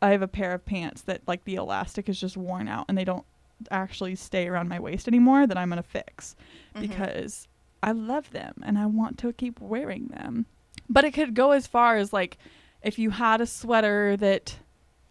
[0.01, 2.95] i have a pair of pants that like the elastic is just worn out and
[2.97, 3.25] they don't
[3.71, 6.35] actually stay around my waist anymore that i'm gonna fix
[6.79, 7.47] because
[7.81, 10.45] i love them and i want to keep wearing them.
[10.91, 12.37] But it could go as far as like
[12.83, 14.55] if you had a sweater that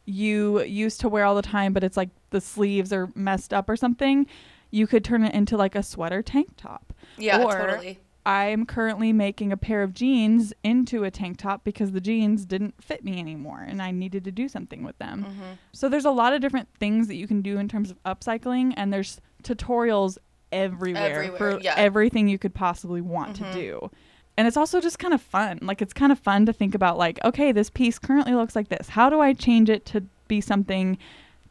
[0.07, 3.69] you used to wear all the time but it's like the sleeves are messed up
[3.69, 4.27] or something
[4.71, 6.93] you could turn it into like a sweater tank top.
[7.17, 11.93] Yeah Or- totally I'm currently making a pair of jeans into a tank top because
[11.93, 15.25] the jeans didn't fit me anymore and I needed to do something with them.
[15.25, 15.53] Mm-hmm.
[15.73, 18.75] So there's a lot of different things that you can do in terms of upcycling
[18.77, 20.19] and there's tutorials
[20.53, 21.73] everywhere, Everywhere, for yeah.
[21.79, 23.53] everything you could possibly want Mhm.
[23.53, 23.91] to do.
[24.37, 25.59] and it's also just kind of fun.
[25.63, 28.69] Like it's kind of fun to think about like, okay, this piece currently looks like
[28.69, 28.89] this.
[28.91, 30.97] How do I change it to be something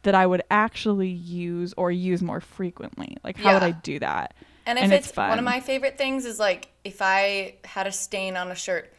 [0.04, 3.16] that I would actually use or use more frequently?
[3.24, 4.32] Like how would I do that?
[4.68, 7.86] And if And it's, it's one of my favorite things is like if I had
[7.86, 8.92] a stain on a shirt,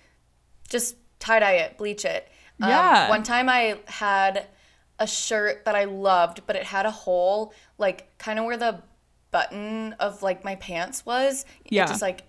[0.68, 2.28] just tie dye it, bleach it.
[2.60, 3.10] Um, Yeah.
[3.10, 4.48] One time I had
[4.98, 8.82] a shirt that I loved, but it had a hole, like kind of where the
[9.30, 11.46] button of like my pants was.
[11.66, 11.84] Yeah.
[11.84, 12.24] It just like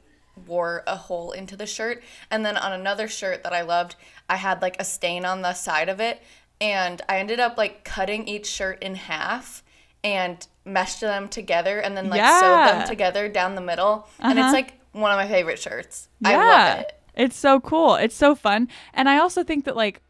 [0.46, 2.02] wore a hole into the shirt.
[2.30, 3.96] And then on another shirt that I loved,
[4.28, 6.22] I had like a stain on the side of it.
[6.60, 9.62] And I ended up like cutting each shirt in half
[10.04, 14.08] and meshed them together and then like sewed them together down the middle.
[14.18, 14.44] And Uh-huh.
[14.46, 16.08] it's like one of my favorite shirts.
[16.24, 16.92] I love it.
[17.14, 17.96] It's so cool.
[17.96, 18.68] It's so fun.
[18.94, 20.00] And I also think that like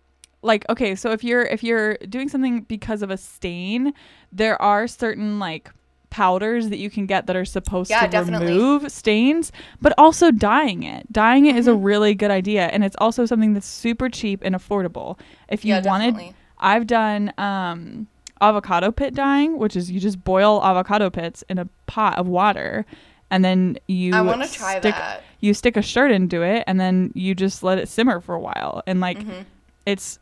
[0.42, 3.92] like okay, so if you're if you're doing something because of a stain,
[4.32, 5.70] there are certain like
[6.10, 8.48] powders that you can get that are supposed Yeah, to definitely.
[8.48, 11.10] remove stains, but also dyeing it.
[11.12, 11.74] Dyeing it is Mm-hmm.
[11.74, 15.18] a really good idea and it's also something that's super cheap and affordable.
[15.48, 16.34] If you Yeah, wanted definitely.
[16.58, 18.08] I've done um
[18.40, 22.86] avocado pit dyeing, which is you just boil avocado pits in a pot of water
[23.30, 25.22] and then you I wanna try that.
[25.40, 28.40] You stick a shirt into it and then you just let it simmer for a
[28.40, 28.82] while.
[28.86, 29.42] And like Mm-hmm.
[29.86, 30.18] it's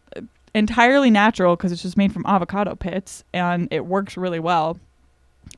[0.54, 4.78] entirely natural because it's just made from avocado pits and it works really well.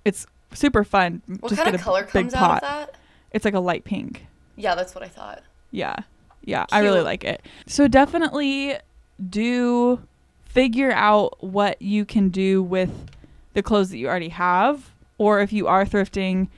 [0.05, 1.23] It's super fun.
[1.41, 2.43] What just kind of color comes pot.
[2.43, 2.95] out of that?
[3.33, 4.27] It's like a light pink.
[4.57, 5.43] Yeah, that's what I thought.
[5.71, 5.97] Yeah.
[6.45, 7.43] Yeah, I really like it.
[7.67, 8.77] So definitely
[9.29, 10.01] do
[10.53, 12.91] figure out what you can do with
[13.55, 16.49] the clothes that you already have or if you are thrifting,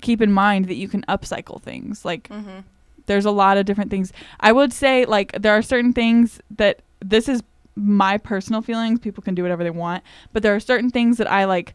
[0.00, 2.04] keep in mind that you can upcycle things.
[2.04, 2.60] Like Mm-hmm.
[3.06, 4.12] there's a lot of different things.
[4.40, 7.42] I would say like there are certain things that this is
[7.76, 9.00] my personal feelings.
[9.00, 10.02] People can do whatever they want,
[10.32, 11.74] but there are certain things that I like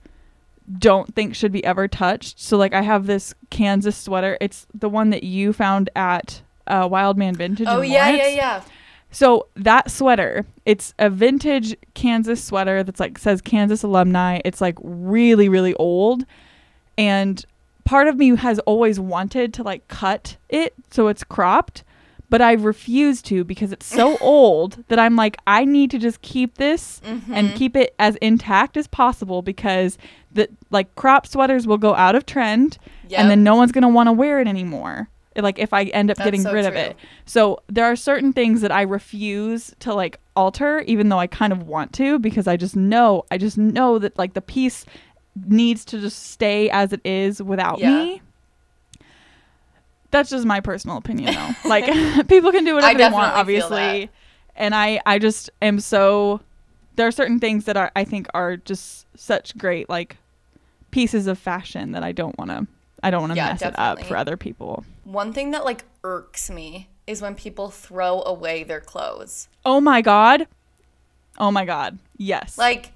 [0.80, 2.40] don't think should be ever touched.
[2.40, 4.38] So like I have this Kansas sweater.
[4.42, 7.68] It's the one that you found at uh, Wild Man Vintage.
[7.70, 8.62] Oh yeah, yeah, yeah.
[9.15, 14.41] So that sweater, it's a vintage Kansas sweater that's like says Kansas alumni.
[14.43, 16.25] It's like really really old
[16.97, 17.45] and
[17.86, 21.86] part of me has always wanted to like cut it so it's cropped,
[22.30, 26.21] but I refuse to because it's so old that I'm like I need to just
[26.21, 27.56] keep this and mm-hmm.
[27.56, 29.97] keep it as intact as possible because
[30.34, 33.19] the like crop sweaters will go out of trend Yep.
[33.19, 35.10] and then no one's going to want to wear it anymore.
[35.36, 36.95] Like if I end up That's getting so rid of it.
[37.26, 41.52] So there are certain things that I refuse to like alter even though I kind
[41.54, 44.86] of want to because I just know I just know that like the piece
[45.48, 47.89] needs to just stay as it is without Yeah.
[47.89, 48.21] me.
[50.12, 51.56] That's just my personal opinion though.
[51.69, 51.86] like
[52.28, 54.10] people can do whatever they want obviously.
[54.56, 56.39] And I I just am so
[56.95, 60.17] there are certain things that are I think are just such great like
[60.91, 62.67] pieces of fashion that I don't want to
[63.06, 64.84] I don't want to Yeah, mess it up for other people.
[65.04, 69.48] One thing that like irks me is when people throw away their clothes.
[69.63, 70.48] Oh my god.
[71.38, 72.00] Oh my god.
[72.18, 72.58] Yes.
[72.58, 72.94] Like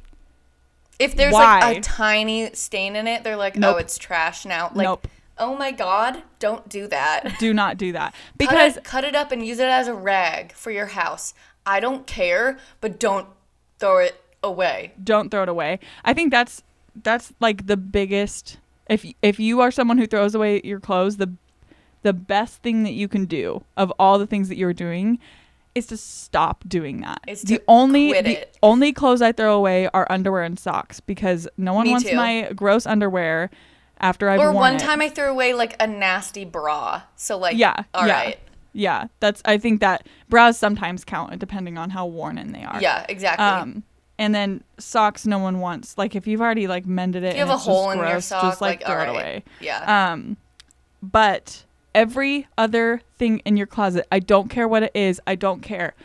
[0.98, 1.60] if there's Why?
[1.60, 3.76] like a tiny stain in it, they're like, oh, Nope.
[3.76, 5.08] "Oh, it's trash now." Like, Nope.
[5.38, 9.16] "Oh my god, don't do that." do not do that Cut because it, cut it
[9.16, 11.34] up and use it as a rag for your house.
[11.66, 13.28] I don't care, but don't
[13.78, 14.94] throw it away.
[15.04, 15.80] don't throw it away.
[16.04, 16.64] I think that's
[17.04, 18.58] that's like the biggest
[18.90, 21.32] if if you are someone who throws away your clothes, the
[22.02, 25.20] the best thing that you can do of all the things that you're doing
[25.76, 27.20] is to stop doing that.
[27.28, 28.58] Is the to only the it.
[28.64, 32.16] only clothes I throw away are underwear and socks because no one Me wants too.
[32.16, 33.50] my gross underwear
[34.00, 34.80] after I've or one it.
[34.80, 37.02] time I threw away like a nasty bra.
[37.16, 38.14] So like, yeah, all yeah.
[38.14, 38.40] right,
[38.74, 42.82] Yeah, that's I think that bras sometimes count depending on how worn in they are.
[42.82, 43.46] yeah, exactly.
[43.46, 43.84] Um,
[44.20, 45.98] and then socks, no one wants.
[45.98, 47.98] Like if you've already like mended it, you and have a it's just hole in
[47.98, 49.44] your gross, sock, just like, like, throw all it away.
[49.62, 50.38] yeah, Um,
[51.02, 55.20] but every other thing in your closet, I don't care what it is.
[55.26, 55.96] I don't care.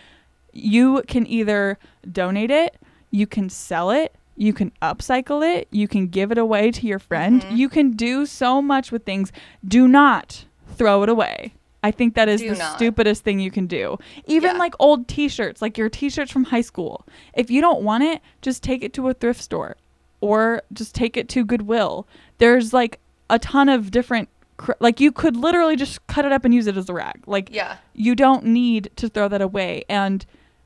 [0.52, 1.78] You can either
[2.10, 2.76] donate it,
[3.10, 7.00] you can sell it, you can upcycle it, you can give it away to your
[7.00, 7.42] friend.
[7.42, 7.56] Mm-hmm.
[7.56, 9.32] You can do so much with things.
[9.66, 10.44] Do not
[10.76, 11.54] throw it away.
[11.84, 12.76] I think that is Do the not.
[12.76, 13.98] stupidest thing you can do.
[14.26, 14.58] Even Yeah.
[14.58, 17.04] like old t-shirts, like your t-shirts from high school.
[17.34, 19.76] If you don't want it, just take it to a thrift store
[20.20, 22.06] or just take it to Goodwill.
[22.38, 22.98] There's like
[23.30, 26.66] a ton of different cr- like you could literally just cut it up and use
[26.66, 27.22] it as a rag.
[27.26, 29.84] Like yeah, you don't need to throw that away.
[29.88, 30.24] And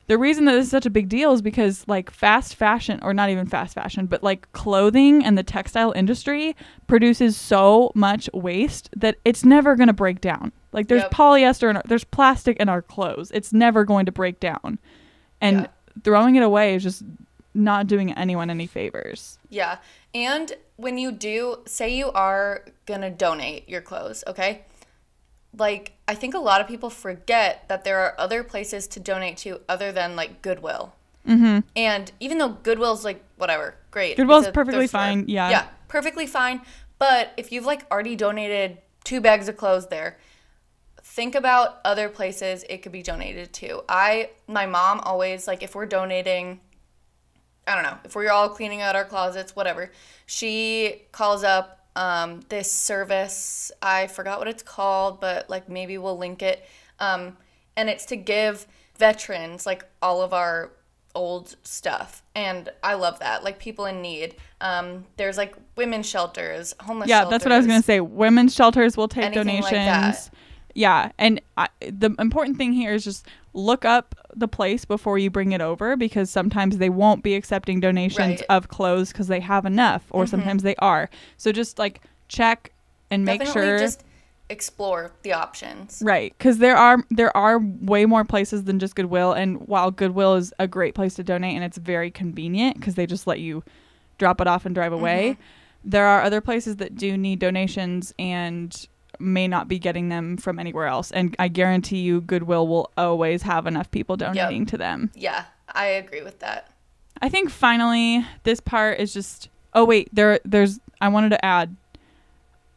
[0.09, 3.13] the reason that this is such a big deal is because like fast fashion or
[3.13, 6.55] not even fast fashion, but like clothing and the textile industry
[6.87, 10.51] produces so much waste that it's never going to break down.
[10.73, 11.11] Like there's Yep.
[11.11, 13.29] polyester and there's plastic in our clothes.
[13.33, 14.79] It's never going to break down.
[15.41, 15.67] And Yeah.
[16.03, 17.03] throwing it away is just
[17.53, 19.37] not doing anyone any favors.
[19.49, 19.77] yeah.
[20.15, 24.63] And when you do, say you are gonna donate your clothes, okay?
[25.57, 29.37] Like I think a lot of people forget that there are other places to donate
[29.37, 30.93] to other than like Goodwill.
[31.27, 31.59] Mm-hmm.
[31.75, 34.17] And even though Goodwill's like whatever, great.
[34.17, 35.01] Goodwill's a perfectly store.
[35.01, 35.49] fine, yeah.
[35.49, 36.61] Yeah, perfectly fine.
[36.97, 40.17] But if you've like already donated two bags of clothes there,
[41.01, 43.83] think about other places it could be donated to.
[43.89, 46.59] I my mom always like if we're donating
[47.67, 49.91] I don't know, if we're all cleaning out our closets, whatever,
[50.25, 53.71] she calls up um, this service.
[53.81, 56.65] I forgot what it's called, but like maybe we'll link it.
[56.99, 57.37] Um,
[57.75, 60.71] and it's to give veterans like all of our
[61.15, 62.23] old stuff.
[62.35, 63.43] And I love that.
[63.43, 64.35] Like people in need.
[64.61, 67.25] Um, there's like women's shelters, homeless shelters.
[67.25, 67.99] Yeah, that's what I was going to say.
[67.99, 69.71] Women's shelters will take like donations.
[69.71, 70.29] that.
[70.73, 75.29] yeah, and I, the important thing here is just look up the place before you
[75.29, 78.37] bring it over because sometimes they won't be accepting donations Right.
[78.39, 78.51] Mm-hmm.
[78.51, 81.09] of clothes because they have enough, or sometimes they are.
[81.37, 82.71] So just like check
[83.09, 83.79] and make Definitely sure.
[83.79, 84.03] just
[84.51, 86.01] explore the options.
[86.05, 90.35] Right, because there are there are way more places than just Goodwill, and while Goodwill
[90.35, 93.63] is a great place to donate and it's very convenient because they just let you
[94.19, 95.89] drop it off and drive away, Mm-hmm.
[95.89, 98.87] there are other places that do need donations and
[99.19, 101.11] may not be getting them from anywhere else.
[101.11, 105.11] And I guarantee you, Goodwill will always have enough people donating to them.
[105.13, 106.71] Yeah, I agree with that.
[107.21, 111.75] I think finally this part is just oh wait, there there's I wanted to add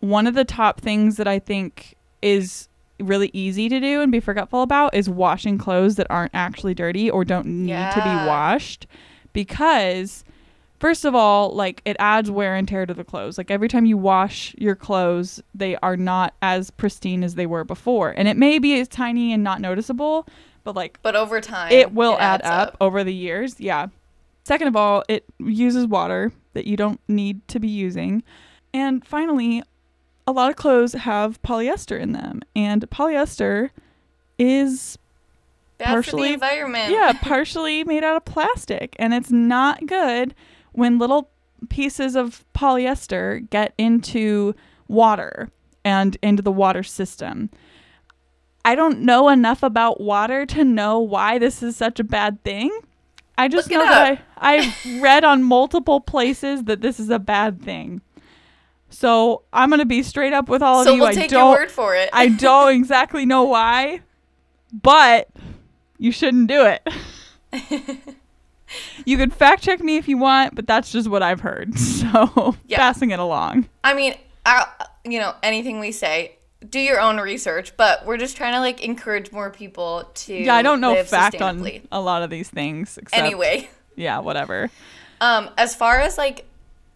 [0.00, 4.20] one of the top things that I think is really easy to do and be
[4.20, 8.86] forgetful about is washing clothes that aren't actually dirty or don't need to be washed
[9.32, 10.24] because
[10.82, 13.86] first of all like it adds wear and tear to the clothes like every time
[13.86, 18.36] you wash your clothes they are not as pristine as they were before and it
[18.36, 20.26] may be as tiny and not noticeable
[20.64, 23.58] but like But over time, it will add adds up, over the years.
[23.60, 23.86] Yeah.
[24.44, 28.22] Second of all, it uses water that you don't need to be using.
[28.72, 29.62] And finally,
[30.26, 33.70] a lot of clothes have polyester in them, and polyester
[34.38, 34.98] is
[35.78, 36.92] Bad for partially- the environment.
[36.92, 40.32] yeah, partially made out of plastic, and it's not good
[40.72, 41.30] when little
[41.68, 44.54] pieces of polyester get into
[44.88, 45.50] water
[45.84, 47.50] and into the water system.
[48.64, 52.70] I don't know enough about water to know why this is such a bad thing.
[53.36, 54.22] I just Look know that.
[54.36, 58.02] I, I've read on multiple places that this is a bad thing.
[58.90, 61.02] So I'm gonna be straight up with all so of you.
[61.02, 62.10] we'll I take don't your word for it.
[62.12, 64.02] I don't exactly know why,
[64.72, 65.28] but
[65.98, 66.86] you shouldn't do it.
[69.04, 71.72] you could fact check me if you want, but that's just what I've heard.
[71.78, 72.78] So Yeah.
[72.78, 73.68] passing it along.
[73.84, 74.66] I mean, I,
[75.04, 76.36] you know, anything we say,
[76.68, 77.76] do your own research.
[77.76, 80.34] But we're just trying to like encourage more people to.
[80.34, 82.98] Yeah, I don't know fact on a lot of these things.
[82.98, 84.70] Except, Anyway, yeah, whatever.
[85.20, 86.44] um, as far as like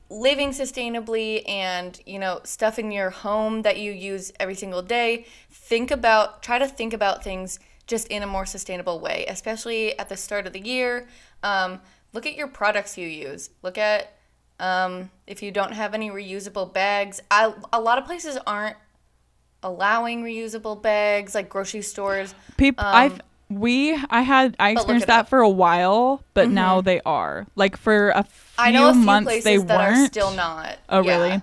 [0.09, 5.27] living sustainably and you know stuff in your home that you use every single day,
[5.51, 10.09] think about try to think about things just in a more sustainable way, especially at
[10.09, 11.07] the start of the year.
[11.43, 11.81] Um,
[12.13, 13.51] look at your products you use.
[13.63, 14.13] Look at
[14.59, 17.21] um, if you don't have any reusable bags.
[17.31, 18.77] I, a lot of places aren't
[19.63, 22.35] allowing reusable bags, like grocery stores.
[22.57, 25.29] People, I've we I had I Um, experienced that up.
[25.29, 29.03] for a while, but now they are like for a few I know a few
[29.03, 29.99] months places they that weren't.
[29.99, 30.79] are still not.
[30.89, 31.13] Oh Yeah.
[31.13, 31.23] Mm-hmm.
[31.23, 31.43] really?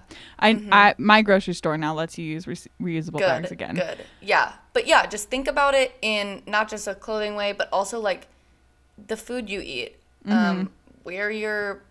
[0.71, 3.27] I, I my grocery store now lets you use re- reusable Good.
[3.27, 3.75] bags again.
[3.75, 3.99] Good.
[4.21, 4.51] Yeah.
[4.73, 8.27] But yeah, just think about it in not just a clothing way, but also like
[9.07, 10.31] the food you eat, Mm-hmm.
[10.31, 10.69] um,
[11.03, 11.81] where your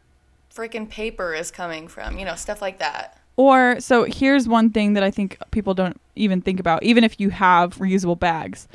[0.54, 3.18] freaking paper is coming from, you know, stuff like that.
[3.36, 7.20] Or so here's one thing that I think people don't even think about, even if
[7.20, 8.68] you have reusable bags.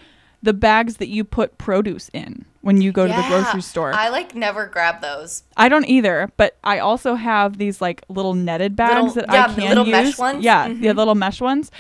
[0.44, 3.94] The bags that you put produce in when you go to the grocery store.
[3.94, 5.42] I, like never grab those.
[5.58, 9.46] I don't either, but I also have these like little netted bags Little- that yeah,
[9.46, 9.92] I the can little use.
[9.94, 10.44] mesh ones?
[10.44, 10.82] Yeah, Mhm.
[10.82, 11.72] the little mesh ones.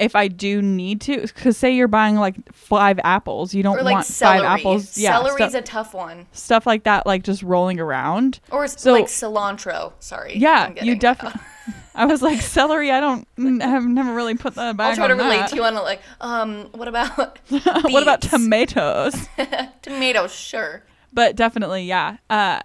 [0.00, 3.82] If I do need to, because say you're buying like five apples, you don't Or
[3.82, 4.38] like want celery.
[4.40, 4.96] five apples.
[4.98, 6.26] Yeah, Celery's stu- a tough one.
[6.32, 8.40] stuff like that, like just rolling around.
[8.50, 9.92] Or So- like cilantro.
[10.00, 10.36] Sorry.
[10.36, 11.40] Yeah, you definitely.
[11.94, 12.90] I was like celery.
[12.90, 13.26] I don't.
[13.62, 15.50] I've never really put that back I'll try to relate that.
[15.50, 19.28] to you on like, um, what about what about tomatoes?
[19.82, 20.32] tomatoes?
[20.34, 20.82] Sure.
[21.12, 22.16] but definitely, yeah.
[22.30, 22.60] Uh,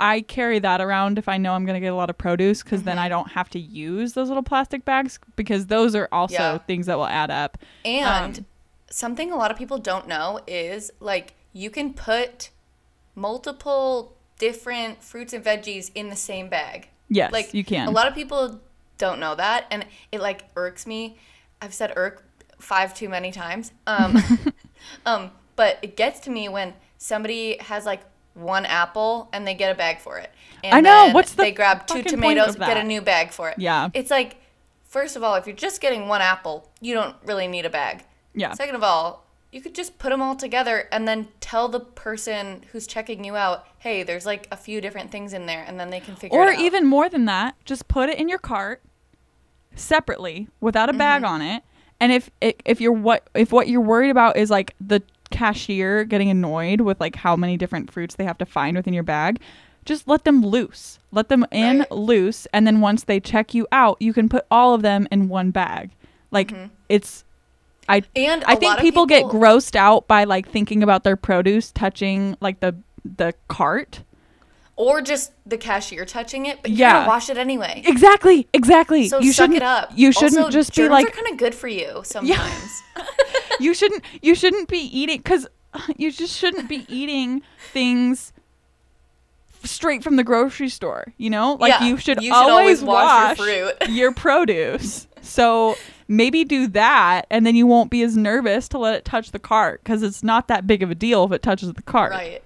[0.00, 2.82] I carry that around if I know I'm gonna get a lot of produce, because
[2.84, 6.58] then I don't have to use those little plastic bags because those are also Yeah.
[6.58, 7.58] things that will add up.
[7.84, 8.46] And Um,
[8.90, 12.50] something a lot of people don't know is like you can put
[13.14, 16.88] multiple different fruits and veggies in the same bag.
[17.08, 17.86] Yes, Like you can.
[17.88, 18.60] A lot of people
[18.98, 21.18] don't know that and it like irks me.
[21.60, 22.24] I've said irk
[22.58, 23.72] five too many times.
[23.86, 24.22] Um
[25.06, 28.00] um but it gets to me when somebody has like
[28.40, 30.30] one apple and they get a bag for it.
[30.64, 33.48] And I know, then what's the they grab two tomatoes, get a new bag for
[33.50, 33.58] it.
[33.58, 33.88] Yeah.
[33.94, 34.36] It's like
[34.84, 38.04] first of all, if you're just getting one apple, you don't really need a bag.
[38.34, 38.52] Yeah.
[38.54, 42.62] Second of all, you could just put them all together and then tell the person
[42.70, 45.90] who's checking you out, hey, there's like a few different things in there, and then
[45.90, 46.60] they can figure or it out.
[46.60, 48.80] even more than that, just put it in your cart
[49.74, 51.32] separately without a bag Mm-hmm.
[51.34, 51.62] on it.
[51.98, 56.30] And if if you're what if what you're worried about is like the cashier getting
[56.30, 59.40] annoyed with like how many different fruits they have to find within your bag,
[59.84, 60.98] just let them loose.
[61.12, 61.92] Let them in Right.
[61.92, 65.28] loose and then once they check you out, you can put all of them in
[65.28, 65.90] one bag.
[66.30, 66.66] Like mm-hmm.
[66.88, 67.24] it's
[67.88, 71.72] I And I think of people, get grossed out by like thinking about their produce
[71.72, 74.02] touching like the the cart.
[74.80, 76.92] Or just the cashier touching it, but you're Yeah.
[76.94, 77.82] gonna wash it anyway.
[77.84, 79.08] Exactly, exactly.
[79.08, 79.92] So you suck shouldn't it up.
[79.94, 82.82] You shouldn't Also, just be like are kind of good for you sometimes.
[83.60, 85.46] you shouldn't you shouldn't be eating cuz
[85.98, 88.32] you just shouldn't be eating things
[89.64, 91.58] straight from the grocery store, you know?
[91.60, 93.90] Like Yeah, you should, you should always always, wash wash, your fruit.
[93.90, 95.06] your produce.
[95.20, 95.76] So
[96.08, 99.38] maybe do that and then you won't be as nervous to let it touch the
[99.38, 102.12] cart cuz it's not that big of a deal if it touches the cart.
[102.12, 102.42] right.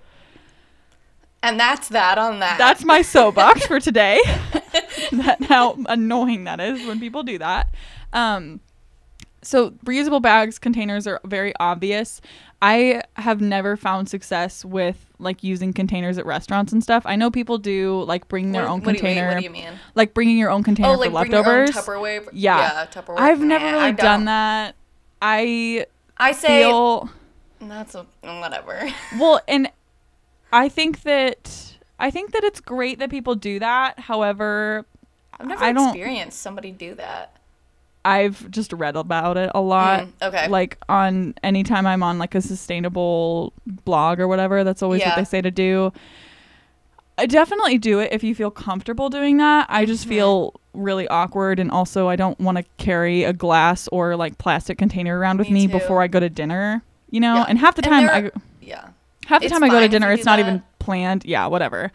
[1.44, 2.56] And that's that on that.
[2.58, 4.20] That's my soapbox for today.
[5.12, 7.68] that how annoying that is when people do that.
[8.12, 8.60] Um,
[9.42, 12.20] so reusable bags containers are very obvious.
[12.62, 17.02] I have never found success with like using containers at restaurants and stuff.
[17.04, 19.26] I know people do like bring their What- own what do you mean?
[19.26, 19.72] What do you mean?
[19.94, 21.70] like bringing your own container Oh, like for bring your own leftovers.
[21.76, 22.28] Tupperware.
[22.32, 22.58] Yeah.
[22.58, 23.18] yeah, Tupperware.
[23.18, 24.76] I've never really done that.
[25.20, 25.86] I
[26.16, 27.10] I say feel
[27.60, 28.88] that's a, whatever.
[29.18, 29.70] well, and
[30.54, 33.98] I think that I think that it's great that people do that.
[33.98, 34.86] However,
[35.38, 37.36] I've never I experienced somebody do that.
[38.04, 40.00] I've just read about it a lot.
[40.06, 40.48] Mm, okay.
[40.48, 45.10] Like on anytime I'm on like a sustainable blog or whatever, that's always Yeah.
[45.10, 45.92] what they say to do.
[47.16, 49.66] I definitely do it if you feel comfortable doing that.
[49.70, 49.86] I Mm-hmm.
[49.86, 54.36] just feel really awkward and also I don't want to carry a glass or like
[54.38, 57.36] plastic container around with Me me before I go to dinner, you know?
[57.36, 57.44] Yeah.
[57.48, 58.88] And half the time there- I Yeah,
[59.26, 60.46] half the It's time I go to dinner it's not that.
[60.46, 61.24] even planned.
[61.24, 61.90] Yeah, whatever.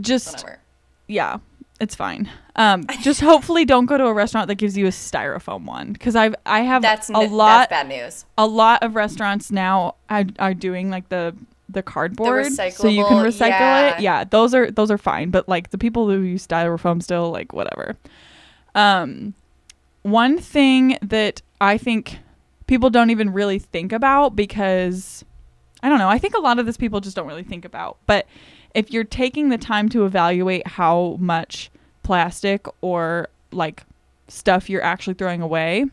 [0.00, 0.58] Just whatever.
[1.06, 1.38] yeah,
[1.80, 2.30] it's fine.
[2.56, 6.16] Um, just hopefully don't go to a restaurant that gives you a styrofoam one because
[6.16, 8.24] I've I have That's a n- lot That's bad news.
[8.36, 11.34] a lot of restaurants now are, are doing like the
[11.70, 13.96] the cardboard so you can recycle yeah.
[13.96, 14.00] it.
[14.00, 17.52] Yeah, those are those are fine, but like the people who use styrofoam still like
[17.52, 17.96] whatever.
[18.74, 19.34] Um,
[20.02, 22.18] one thing that I think
[22.66, 25.24] people don't even really think about because
[25.82, 27.98] I don't know, I think a lot of this people just don't really think about,
[28.06, 28.26] but
[28.74, 31.70] if you're taking the time to evaluate how much
[32.02, 33.84] plastic or like
[34.28, 35.86] stuff you're actually throwing away,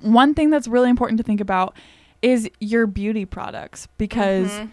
[0.00, 1.76] one thing that's really important to think about
[2.22, 4.70] is your beauty products because Mhm.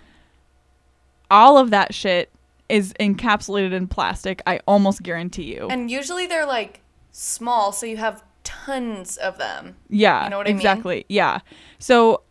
[1.29, 2.29] all of that shit
[2.69, 4.41] is encapsulated in plastic.
[4.47, 5.67] I almost guarantee you.
[5.69, 9.75] And usually they're like small, so you have tons of them.
[9.89, 10.55] yeah, you know what I mean?
[10.57, 11.05] exactly.
[11.09, 11.39] Yeah.
[11.79, 12.21] So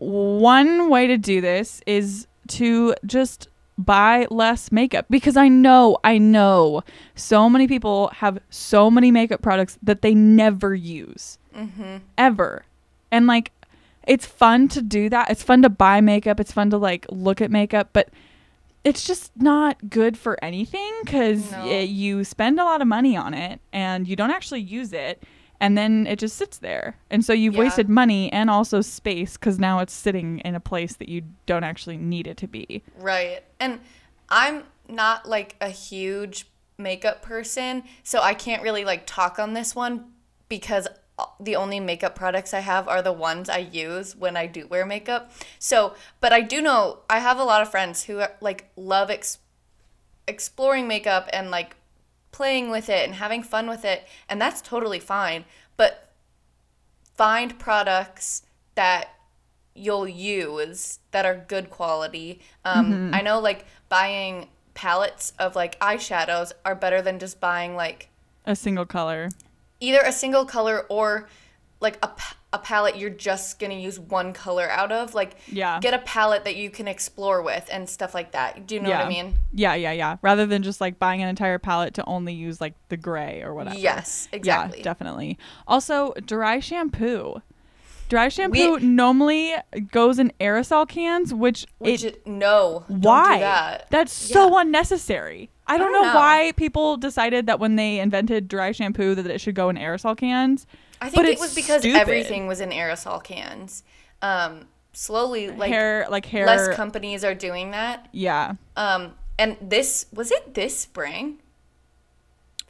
[0.00, 3.48] one way to do this is to just
[3.78, 6.82] buy less makeup because I know, I know
[7.14, 11.38] so many people have so many makeup products that they never use.
[11.56, 11.96] Mm-hmm.
[12.16, 12.64] ever.
[13.10, 13.52] And like
[14.06, 15.30] it's fun to do that.
[15.30, 16.40] It's fun to buy makeup.
[16.40, 18.08] It's fun to like look at makeup, but
[18.84, 21.64] it's just not good for anything cuz No.
[21.80, 25.22] you spend a lot of money on it and you don't actually use it
[25.60, 26.96] and then it just sits there.
[27.10, 27.60] And so you've Yeah.
[27.60, 31.64] wasted money and also space cuz now it's sitting in a place that you don't
[31.64, 32.82] actually need it to be.
[32.98, 33.42] Right.
[33.58, 33.80] And
[34.28, 36.46] I'm not like a huge
[36.78, 40.12] makeup person, so I can't really like talk on this one
[40.48, 40.88] because
[41.38, 44.86] the only makeup products I have are the ones I use when I do wear
[44.86, 45.30] makeup.
[45.58, 49.38] So, but I do know I have a lot of friends who like love ex-
[50.26, 51.76] exploring makeup and like
[52.32, 55.44] playing with it and having fun with it, and that's totally fine.
[55.76, 56.10] But
[57.14, 58.42] find products
[58.74, 59.10] that
[59.74, 62.40] you'll use that are good quality.
[62.64, 68.08] Um, I know like buying palettes of like eyeshadows are better than just buying like
[68.46, 69.28] A single color.
[69.80, 71.28] either a single color or
[71.80, 72.10] like a,
[72.52, 75.14] a palette you're just gonna use one color out of.
[75.14, 75.78] Like Yeah.
[75.80, 78.66] get a palette that you can explore with and stuff like that.
[78.66, 79.36] Do you know what I mean?
[79.52, 80.16] Yeah, yeah, yeah.
[80.22, 83.54] Rather than just like buying an entire palette to only use like the gray or
[83.54, 83.78] whatever.
[83.78, 84.78] Yes, exactly.
[84.78, 85.38] Yeah, definitely.
[85.68, 87.40] Also, dry shampoo.
[88.08, 89.54] Dry shampoo We- normally
[89.92, 93.34] goes in aerosol cans, which, Which it no, why?
[93.36, 93.86] do that.
[93.90, 94.62] That's so Yeah.
[94.62, 95.50] unnecessary.
[95.68, 96.18] I don't, don't know, know.
[96.18, 100.16] why people decided that when they invented dry shampoo that it should go in aerosol
[100.16, 100.66] cans.
[101.00, 101.98] I think but it was because stupid.
[101.98, 103.82] everything was in aerosol cans.
[104.22, 106.44] Um, slowly, like hair, like hair.
[106.46, 108.08] less companies are doing that.
[108.12, 111.38] yeah, Um, and this was it this spring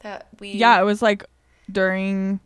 [0.03, 0.79] that we yeah.
[0.79, 1.25] It was like
[1.69, 2.39] during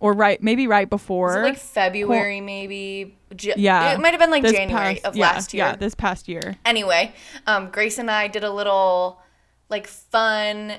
[0.00, 1.40] or right maybe right before.
[1.40, 3.16] it like February, maybe?
[3.38, 5.64] Ja- yeah, It might have been like January past- of yeah, last year.
[5.66, 6.56] Yeah, this past year.
[6.64, 7.12] Anyway,
[7.46, 9.20] um, Grace and I did a little
[9.68, 10.74] like fun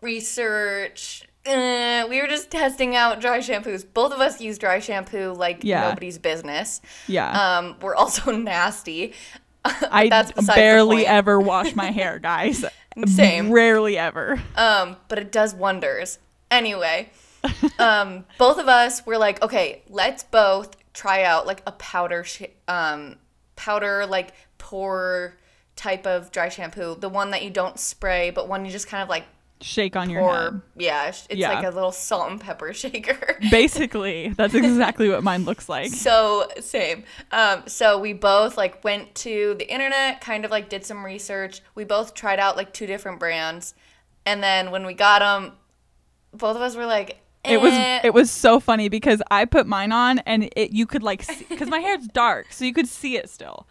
[0.00, 1.24] research.
[1.46, 3.84] Uh, we were just testing out dry shampoos.
[3.92, 5.88] Both of us use dry shampoo like Yeah.
[5.88, 6.80] nobody's business.
[7.08, 9.14] Yeah, Um, we're also nasty.
[9.64, 12.64] I that's barely ever wash my hair, guys.
[13.06, 13.50] Same.
[13.50, 14.40] Rarely ever.
[14.56, 16.18] Um, but it does wonders.
[16.50, 17.10] Anyway,
[17.78, 22.42] um, both of us were like, okay, let's both try out like a powder, sh-
[22.68, 23.16] um,
[23.56, 25.34] powder like pour
[25.74, 29.02] type of dry shampoo, the one that you don't spray, but one you just kind
[29.02, 29.24] of like
[29.62, 30.34] Shake on your pour.
[30.34, 30.60] head.
[30.76, 31.52] Yeah, it's Yeah.
[31.54, 33.38] like a little salt and pepper shaker.
[33.50, 35.88] Basically, that's exactly what mine looks like.
[35.90, 37.04] so same.
[37.30, 41.60] Um, so we both like went to the internet, kind of like did some research.
[41.74, 43.74] We both tried out like two different brands,
[44.26, 45.52] and then when we got them,
[46.32, 48.00] both of us were like, It was eh.
[48.04, 51.68] it was so funny because I put mine on and it you could like because
[51.68, 53.66] my hair's dark, so you could see it still.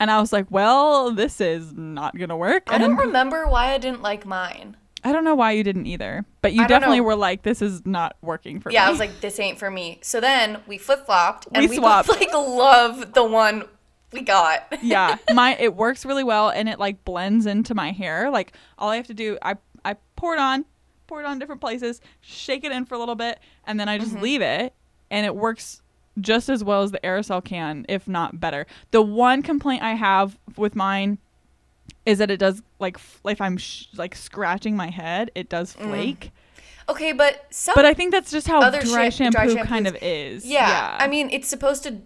[0.00, 2.64] And I was like, well, this is not gonna work.
[2.66, 4.76] I And don't then- remember why I didn't like mine.
[5.04, 7.04] I don't know why you didn't either, but you definitely know.
[7.04, 8.84] were like, this is not working for Yeah, me.
[8.84, 9.98] Yeah, I was like, this ain't for me.
[10.02, 12.08] So then we flip flopped, and We we, swapped.
[12.08, 13.64] both like love the one
[14.12, 14.72] we got.
[14.80, 18.30] yeah, my it works really well and it like blends into my hair.
[18.30, 20.64] Like all I have to do, I I pour it on,
[21.06, 23.98] pour it on different places, shake it in for a little bit, and then I
[23.98, 24.22] just Mm-hmm.
[24.22, 24.74] leave it,
[25.10, 25.82] and it works
[26.20, 28.66] just as well as the aerosol can, if not better.
[28.92, 31.18] The one complaint I have with mine
[32.06, 35.74] is that it does like f- if I'm sh- like scratching my head, it does
[35.76, 35.88] Mm.
[35.88, 36.30] flake.
[36.88, 39.86] Okay, but some But I think that's just how Other dry, sha- shampoo dry kind
[39.86, 40.44] of is.
[40.44, 41.98] Yeah, I mean, it's supposed to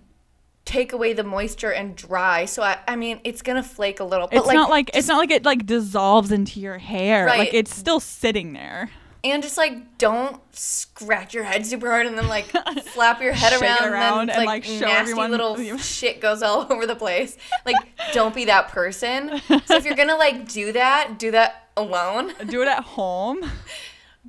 [0.67, 2.45] take away the moisture and dry.
[2.45, 4.27] So I, I mean, it's gonna flake a little.
[4.29, 7.27] But it's like, not like it's not like it like dissolves into your hair.
[7.27, 8.91] Like it's still sitting there.
[9.33, 12.47] And just like don't scratch your head super hard and then like
[12.85, 16.21] flap your head around, around and and, then like, like show nasty everyone- little shit
[16.21, 17.37] goes all over the place.
[17.65, 17.77] Like,
[18.13, 19.41] don't be that person.
[19.67, 22.33] So if you're gonna like do that, do that alone.
[22.49, 23.41] Do it at home.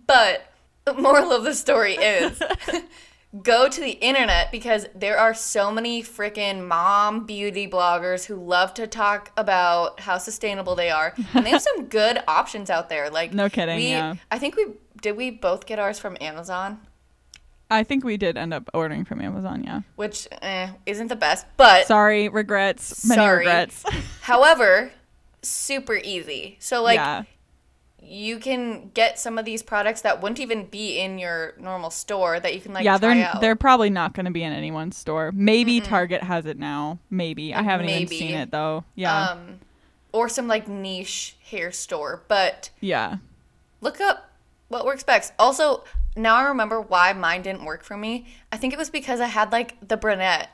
[0.05, 0.51] But
[0.85, 2.41] the moral of the story is
[3.43, 8.73] go to the internet because there are so many freaking mom beauty bloggers who love
[8.75, 11.13] to talk about how sustainable they are.
[11.33, 13.09] And they have some good options out there.
[13.09, 14.15] Like No kidding, we, yeah.
[14.31, 14.67] I think we
[15.01, 16.79] did we both get ours from Amazon,
[17.69, 19.81] I think we did end up ordering from Amazon, yeah.
[19.95, 21.45] which eh, isn't the best.
[21.57, 23.05] But Sorry, regrets.
[23.05, 23.37] Many Sorry.
[23.39, 23.83] regrets.
[24.21, 24.91] however,
[25.41, 26.57] super easy.
[26.59, 27.23] So like yeah.
[28.07, 32.39] You can get some of these products that wouldn't even be in your normal store
[32.39, 33.41] that you can like yeah, they're out.
[33.41, 35.31] they're probably not going to be in anyone's store.
[35.33, 36.99] Maybe Target has it now.
[37.09, 37.53] Maybe.
[37.53, 38.85] I haven't even seen it though.
[38.95, 39.31] Yeah.
[39.31, 39.59] um,
[40.13, 42.23] or some like niche hair store.
[42.29, 43.17] But yeah.
[43.81, 44.31] look up
[44.69, 45.33] what works best.
[45.37, 45.83] Also,
[46.15, 48.27] now I remember why mine didn't work for me.
[48.51, 50.49] I think it was because I had like the brunette.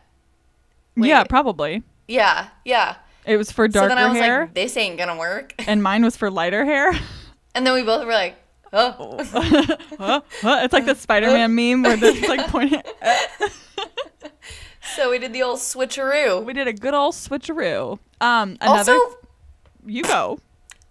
[0.97, 1.09] Wait.
[1.09, 1.83] Yeah, probably.
[2.07, 2.95] Yeah, yeah.
[3.25, 3.89] It was for dark hair.
[3.91, 5.53] so then I was hair like, this ain't gonna work.
[5.67, 6.93] and mine was for lighter hair.
[7.55, 8.35] And then we both were like,
[8.71, 9.17] oh.
[9.99, 10.21] Huh?
[10.41, 10.59] Huh?
[10.63, 12.81] It's like the Spider-Man meme where this like pointing.
[14.95, 16.43] so we did the old switcheroo.
[16.43, 17.99] We did a good old switcheroo.
[18.21, 19.17] Um another Also,
[19.85, 20.39] you go.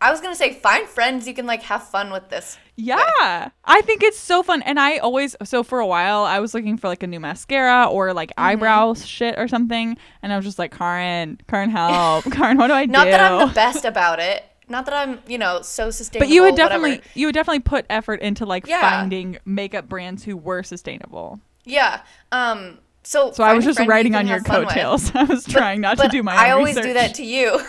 [0.01, 2.59] I was gonna say, find friends you can like have fun with this.
[2.77, 3.51] Yeah.
[3.65, 4.63] I think it's so fun.
[4.63, 7.87] And I always, so for a while, I was looking for like a new mascara
[7.87, 8.45] or like Mm-hmm.
[8.45, 9.97] eyebrow shit or something.
[10.23, 12.25] And I was just like, Karen, Karen, help.
[12.33, 13.11] Karen, what do I Not do?
[13.13, 14.45] that I'm the best about it.
[14.73, 16.29] Not that I'm, you know, so sustainable.
[16.29, 17.09] but you would definitely, whatever.
[17.15, 18.81] you would definitely put effort into like Yeah.
[18.81, 21.39] finding makeup brands who were sustainable.
[21.65, 22.01] Yeah.
[22.33, 22.79] Um.
[23.05, 23.31] So.
[23.33, 24.69] So I was just friend you on your have fun with.
[24.71, 25.13] coattails.
[25.15, 27.61] I was trying not to do my I always do that to you.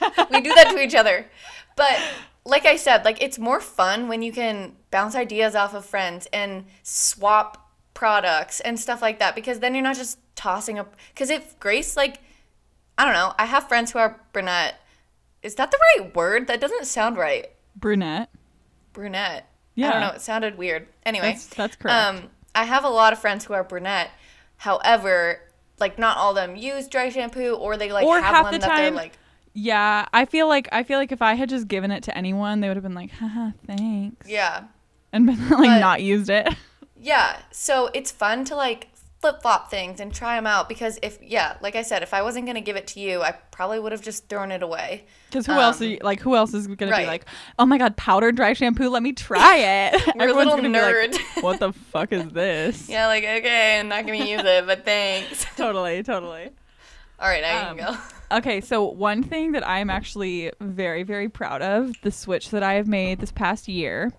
[0.30, 1.26] we do that to each other.
[1.76, 1.98] But
[2.44, 6.28] like I said, like it's more fun when you can bounce ideas off of friends
[6.32, 11.30] and swap products and stuff like that because then you're not just tossing up because
[11.30, 12.20] if Grace like
[12.98, 14.74] I don't know, I have friends who are brunette.
[15.42, 16.46] Is that the right word?
[16.46, 17.50] That doesn't sound right.
[17.76, 18.30] Brunette.
[18.92, 19.46] Brunette.
[19.74, 19.88] Yeah.
[19.88, 20.86] I don't know, it sounded weird.
[21.06, 21.30] Anyway.
[21.32, 21.96] That's, that's correct.
[21.96, 24.10] Um, I have a lot of friends who are brunette.
[24.56, 25.40] However,
[25.78, 28.52] like not all of them use dry shampoo, or they like Or have half one
[28.52, 29.12] the that they're time- like.
[29.54, 30.06] yeah.
[30.12, 32.68] I feel like, I feel like if I had just given it to anyone, they
[32.68, 34.28] would have been like, haha, thanks.
[34.28, 34.64] Yeah,
[35.12, 36.48] And been like But- not used it.
[37.00, 37.38] yeah.
[37.50, 38.88] So it's fun to like
[39.20, 42.22] flip flop things and try them out because if yeah, like I said, if I
[42.22, 45.04] wasn't gonna give it to you, I probably would have just thrown it away.
[45.28, 45.80] Because who else?
[45.80, 47.02] Are Um, you, like who else is gonna right.
[47.02, 47.26] be like,
[47.58, 48.88] oh my god, powdered dry shampoo?
[48.88, 49.56] Let me try
[49.92, 50.16] it.
[50.16, 51.18] We're a little gonna like, nerd.
[51.42, 52.88] what the fuck is this?
[52.88, 55.44] Yeah, like okay, I'm not gonna use it, but thanks.
[55.56, 56.50] Totally, totally.
[57.20, 58.36] All right, now Um, you can go.
[58.38, 62.74] Okay, so one thing that I'm actually very, very proud of the switch that I
[62.74, 64.12] have made this past year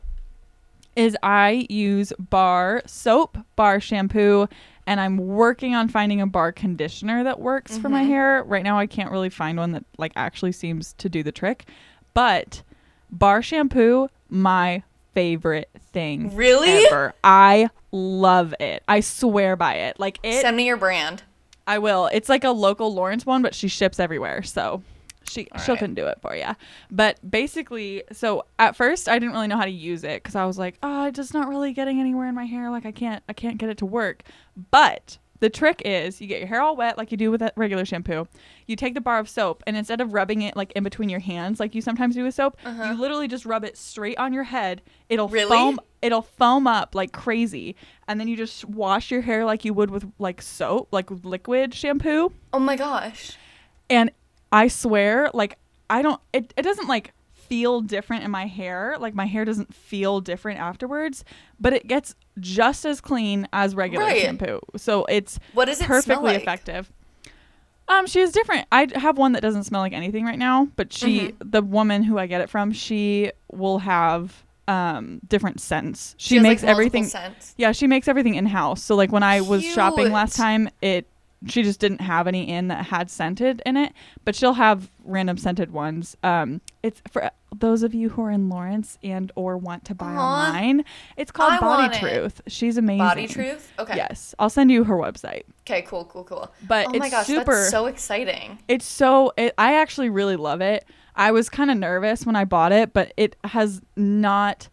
[0.95, 4.47] is I use bar soap, bar shampoo,
[4.87, 8.07] and I'm working on finding a bar conditioner that works for my Mhm.
[8.07, 8.43] hair.
[8.43, 11.65] Right now I can't really find one that like actually seems to do the trick.
[12.13, 12.63] But
[13.11, 16.85] bar shampoo, my favorite thing Really?
[16.85, 17.13] ever.
[17.23, 18.83] I love it.
[18.87, 19.99] I swear by it.
[19.99, 21.23] Like it Send me your brand.
[21.67, 22.07] I will.
[22.11, 24.81] It's like a local Lawrence one, but she ships everywhere, so
[25.23, 25.79] she All she'll right.
[25.79, 26.47] can do it for you.
[26.89, 30.45] But basically, so at first I didn't really know how to use it because I
[30.45, 32.69] was like, oh, it's just not really getting anywhere in my hair.
[32.69, 34.23] Like I can't I can't get it to work.
[34.71, 37.51] But the trick is you get your hair all wet like you do with a
[37.55, 38.27] regular shampoo.
[38.67, 41.19] You take the bar of soap and instead of rubbing it like in between your
[41.19, 42.83] hands like you sometimes do with soap, Uh-huh.
[42.83, 44.81] you literally just rub it straight on your head.
[45.09, 45.49] It'll Really?
[45.49, 47.75] foam it'll foam up like crazy
[48.07, 51.73] and then you just wash your hair like you would with like soap like liquid
[51.73, 53.37] shampoo Oh my gosh.
[53.89, 54.11] and
[54.51, 55.57] i swear like
[55.89, 59.73] i don't it, it doesn't like feel different in my hair like my hair doesn't
[59.73, 61.23] feel different afterwards
[61.59, 64.21] but it gets just as clean as regular Right.
[64.21, 66.41] shampoo so it's What does it perfectly like?
[66.41, 66.91] effective
[67.89, 70.93] um she is different i have one that doesn't smell like anything right now but
[70.93, 71.49] she Mm-hmm.
[71.49, 76.43] the woman who i get it from she will have um different scents she, has,
[76.43, 77.53] makes multiple everything scents.
[77.57, 78.81] yeah, she makes everything in house.
[78.83, 81.07] So like when I was shopping last time, it
[81.47, 83.93] she just didn't have any in that had scented in it,
[84.25, 86.15] but she'll have random scented ones.
[86.23, 90.13] Um, it's for those of you who are in Lawrence and or want to buy
[90.13, 90.47] Aw.
[90.47, 90.85] online.
[91.17, 91.99] It's called I Body want it.
[91.99, 92.41] Truth.
[92.47, 92.99] She's amazing.
[92.99, 93.73] Body Truth?
[93.79, 93.95] Okay.
[93.95, 95.43] Yes, I'll send you her website.
[95.61, 96.51] Okay, cool, cool, cool.
[96.67, 97.55] But oh it's my gosh, super.
[97.55, 98.59] that's so exciting.
[98.67, 100.85] It's so it, I actually really love it.
[101.15, 104.69] I was kind of nervous when I bought it, but it has not.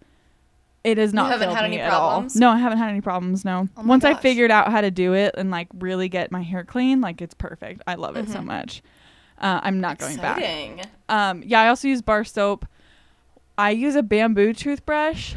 [0.85, 1.31] It has not.
[1.33, 2.09] haven't had any at all.
[2.11, 2.37] problems?
[2.37, 3.45] No, I haven't had any problems.
[3.45, 3.69] No.
[3.77, 6.65] Oh Once I figured out how to do it and like really get my hair
[6.65, 7.83] clean, like it's perfect.
[7.87, 8.45] I love it so Mhm.
[8.45, 8.83] much.
[9.39, 10.39] Uh, I'm not going back.
[10.39, 10.81] Exciting.
[11.09, 12.65] Um, yeah, I also use bar soap.
[13.57, 15.35] I use a bamboo toothbrush.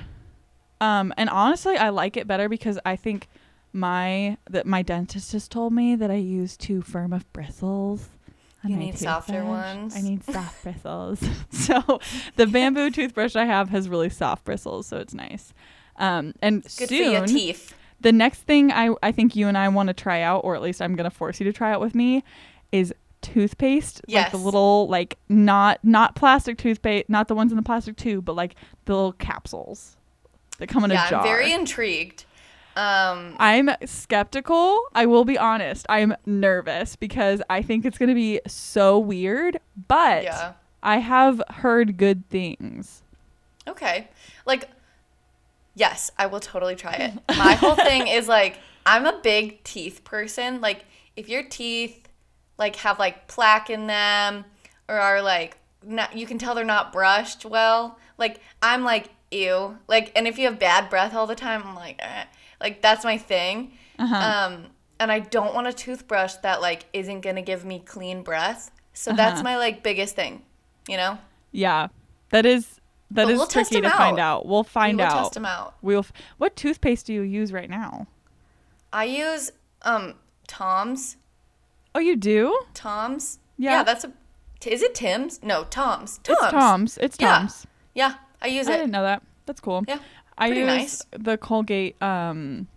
[0.79, 3.27] Um, and honestly, I like it better because I think
[3.73, 8.09] my that my dentist just told me that I use too firm of bristles.
[8.63, 9.95] You need softer ones.
[9.95, 11.23] I need soft bristles.
[11.51, 11.99] so
[12.35, 15.53] the bamboo toothbrush I have has really soft bristles, so it's nice.
[15.97, 17.73] Um, and Good soon, for your teeth.
[17.99, 20.61] the next thing I, I think you and I want to try out, or at
[20.61, 22.23] least I'm gonna force you to try out with me,
[22.71, 24.01] is toothpaste.
[24.07, 24.25] Yes.
[24.25, 28.25] Like the little like not not plastic toothpaste, not the ones in the plastic tube,
[28.25, 28.55] but like
[28.85, 29.95] the little capsules
[30.59, 31.19] that come in Yeah, a jar.
[31.21, 32.25] I'm very intrigued.
[32.75, 34.83] Um, I'm skeptical.
[34.93, 35.85] I will be honest.
[35.89, 40.53] I'm nervous because I think it's gonna be so weird, but yeah.
[40.81, 43.03] I have heard good things.
[43.67, 44.07] Okay.
[44.45, 44.69] Like,
[45.75, 47.13] yes, I will totally try it.
[47.37, 50.61] My whole thing is like, I'm a big teeth person.
[50.61, 52.07] Like, if your teeth
[52.57, 54.45] like have like plaque in them
[54.87, 57.97] or are like not, you can tell they're not brushed well.
[58.17, 59.77] Like, I'm like, ew.
[59.87, 62.25] Like, and if you have bad breath all the time, I'm like, eh.
[62.61, 63.73] Like that's my thing.
[63.99, 64.15] Uh-huh.
[64.15, 64.67] Um,
[64.99, 68.71] and I don't want a toothbrush that like isn't gonna give me clean breath.
[68.93, 69.43] So that's Uh-huh.
[69.43, 70.43] my like biggest thing.
[70.87, 71.17] You know,
[71.51, 71.87] Yeah,
[72.29, 72.79] that is
[73.11, 74.39] that But is we'll tricky to them find out.
[74.41, 74.45] out.
[74.47, 75.03] We'll find out.
[75.03, 75.23] we will out.
[75.23, 75.75] test them out.
[75.81, 75.99] We'll.
[75.99, 78.07] F- what toothpaste do you use right now?
[78.93, 79.51] I use
[79.81, 80.15] um
[80.47, 81.17] Tom's.
[81.93, 82.57] Oh, you do?
[82.73, 83.39] Tom's.
[83.57, 83.83] Yeah.
[83.83, 84.11] that's a.
[84.59, 85.41] t- Is it Tim's?
[85.43, 86.19] No, Tom's.
[86.19, 86.41] Tom's.
[86.41, 86.97] It's Tom's.
[86.97, 87.37] It's Yeah.
[87.39, 87.67] Tom's.
[87.93, 88.73] Yeah, I use I it.
[88.75, 89.21] I didn't know that.
[89.45, 89.83] That's cool.
[89.87, 89.99] Yeah,
[90.37, 91.03] I pretty use nice.
[91.11, 92.67] the Colgate um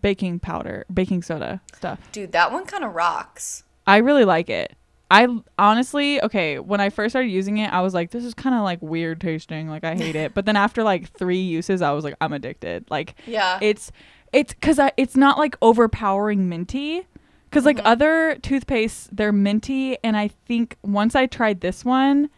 [0.00, 1.98] baking powder, baking soda stuff.
[2.12, 3.64] Dude, that one kind of rocks.
[3.86, 4.74] I really like it.
[5.10, 8.56] I honestly, okay, when I first started using it, I was like, this is kind
[8.56, 9.68] of like weird tasting.
[9.68, 10.32] Like, I hate it.
[10.34, 12.86] But then after like three uses, I was like, I'm addicted.
[12.90, 13.58] Like, Yeah.
[13.62, 13.92] it's,
[14.32, 17.06] it's because it's not like overpowering minty.
[17.48, 17.82] Because like Mhm.
[17.86, 19.96] other toothpastes, they're minty.
[20.02, 22.28] And I think once I tried this one,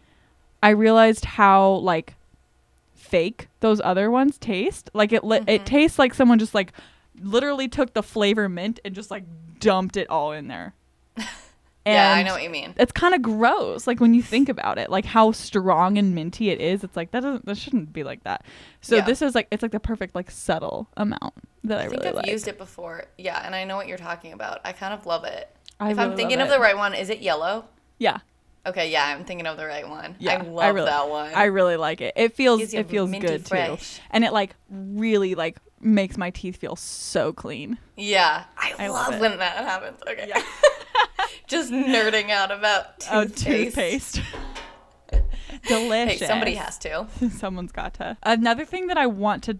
[0.62, 2.14] I realized how like
[2.98, 4.90] fake those other ones taste.
[4.92, 5.64] Like, it, li- it Mhm.
[5.64, 6.72] tastes like someone just like
[7.22, 9.24] literally took the flavor mint and just like
[9.60, 10.74] dumped it all in there.
[11.86, 12.74] yeah, I know what you mean.
[12.76, 16.50] it's kind of gross like when you think about it like how strong and minty
[16.50, 18.44] it is it's like that doesn't that shouldn't be like that
[18.82, 19.04] so Yeah.
[19.06, 21.32] this is like it's like the perfect like subtle amount
[21.64, 23.06] that i, I think really I've like used it before.
[23.16, 24.60] Yeah, and I know what you're talking about.
[24.64, 25.48] I kind of love it.
[25.80, 27.64] I if really I'm thinking of the right one, is it yellow?
[27.98, 28.18] yeah
[28.66, 30.16] Okay, yeah, I'm thinking of the right one.
[30.18, 31.32] yeah I love really, that one.
[31.34, 33.78] i really like it it feels Gives it feels good too
[34.10, 39.12] and it like really like makes my teeth feel so clean Yeah, I, I love
[39.12, 40.00] love, when that happens.
[40.08, 40.26] Okay.
[40.28, 40.42] Yeah.
[41.46, 44.16] Just nerding out about oh toothpaste.
[44.16, 44.20] toothpaste
[45.66, 47.06] delicious Hey, somebody has to.
[47.30, 48.16] Someone's got to.
[48.22, 49.58] Another thing that I want to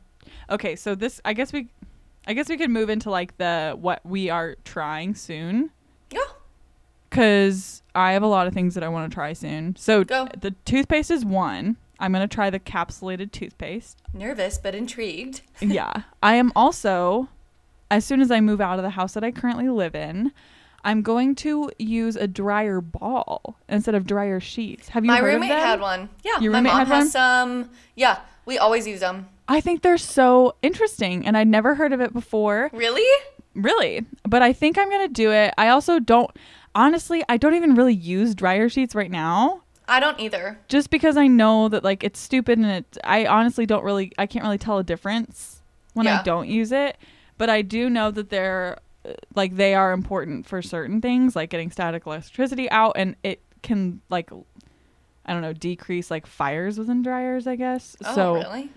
[0.51, 1.69] Okay, so this I guess we
[2.27, 5.71] I guess we could move into like the what we are trying soon
[6.11, 6.21] Yeah.
[7.11, 9.77] Cuz I have a lot of things that I want to try soon.
[9.77, 10.29] So Go.
[10.39, 11.77] the toothpaste is one.
[12.01, 14.01] I'm going to try the capsulated toothpaste.
[14.13, 15.41] Nervous but intrigued.
[15.61, 16.03] yeah.
[16.23, 17.29] I am also,
[17.91, 20.31] as soon as I move out of the house that I currently live in,
[20.85, 24.91] I'm going to use a dryer ball instead of dryer sheets.
[24.91, 26.09] Have you My roommate had one.
[26.23, 27.11] Yeah, Your my roommate mom had has one?
[27.11, 27.71] some.
[27.97, 29.29] Yeah, we always use them.
[29.49, 32.71] I think they're so interesting, and I'd never heard of it before.
[32.73, 33.25] Really?
[33.55, 35.53] Really, but I think I'm gonna do it.
[35.59, 36.31] I also don't.
[36.75, 39.63] Honestly, I don't even really use dryer sheets right now.
[39.91, 40.59] I don't either.
[40.69, 44.27] just because I know that like it's stupid and it I honestly don't really I
[44.27, 45.63] can't really tell a difference
[45.95, 46.99] when I don't use it,
[47.39, 51.49] but I do know that they're uh, like they are important for certain things like
[51.49, 54.31] getting static electricity out and it can like
[55.25, 57.97] I don't know decrease like fires within dryers I guess.
[58.05, 58.71] Oh, so really?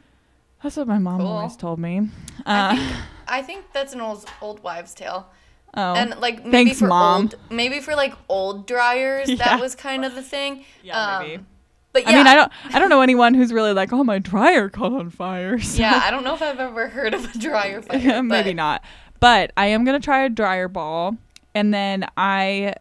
[0.63, 1.27] that's what my mom Cool.
[1.27, 2.07] always told me.
[2.45, 2.95] I Uh, think
[3.27, 5.29] I think that's an old old wives' tale.
[5.75, 5.93] Oh.
[5.95, 7.21] And like maybe Thanks, for Mom.
[7.23, 9.35] old, maybe for like old dryers, Yeah.
[9.37, 10.65] that was kind of the thing.
[10.83, 11.43] Yeah, Um, maybe.
[11.93, 14.17] But yeah, I mean, I don't I don't know anyone who's really like, "Oh, my
[14.19, 17.37] dryer caught on fire." so- Yeah, I don't know if I've ever heard of a
[17.37, 18.23] dryer fire.
[18.23, 18.81] maybe not.
[19.19, 21.17] But I am gonna try a dryer ball,
[21.53, 22.75] and then I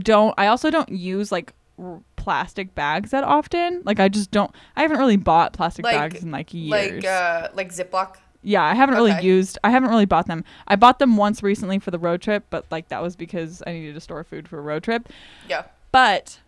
[0.00, 0.34] don't.
[0.36, 3.82] I also don't use like r- plastic bags that often.
[3.84, 4.50] Like I just don't.
[4.76, 6.70] I haven't really bought plastic Like- bags in like years.
[6.70, 8.16] Like uh, like Ziploc.
[8.42, 9.26] Yeah, I haven't really okay.
[9.26, 9.58] used.
[9.64, 10.44] I haven't really bought them.
[10.66, 13.72] I bought them once recently for the road trip, but like that was because I
[13.72, 15.08] needed to store food for a road trip.
[15.48, 15.64] Yeah.
[15.90, 16.40] But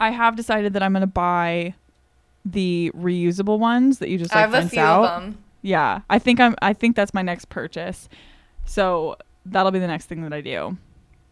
[0.00, 1.74] I have decided that I'm gonna buy
[2.44, 5.04] the reusable ones that you just I like have a rinse few out.
[5.04, 5.38] of them.
[5.62, 6.56] Yeah, I think I'm.
[6.60, 8.08] I think that's my next purchase.
[8.64, 9.16] So
[9.46, 10.76] that'll be the next thing that I do.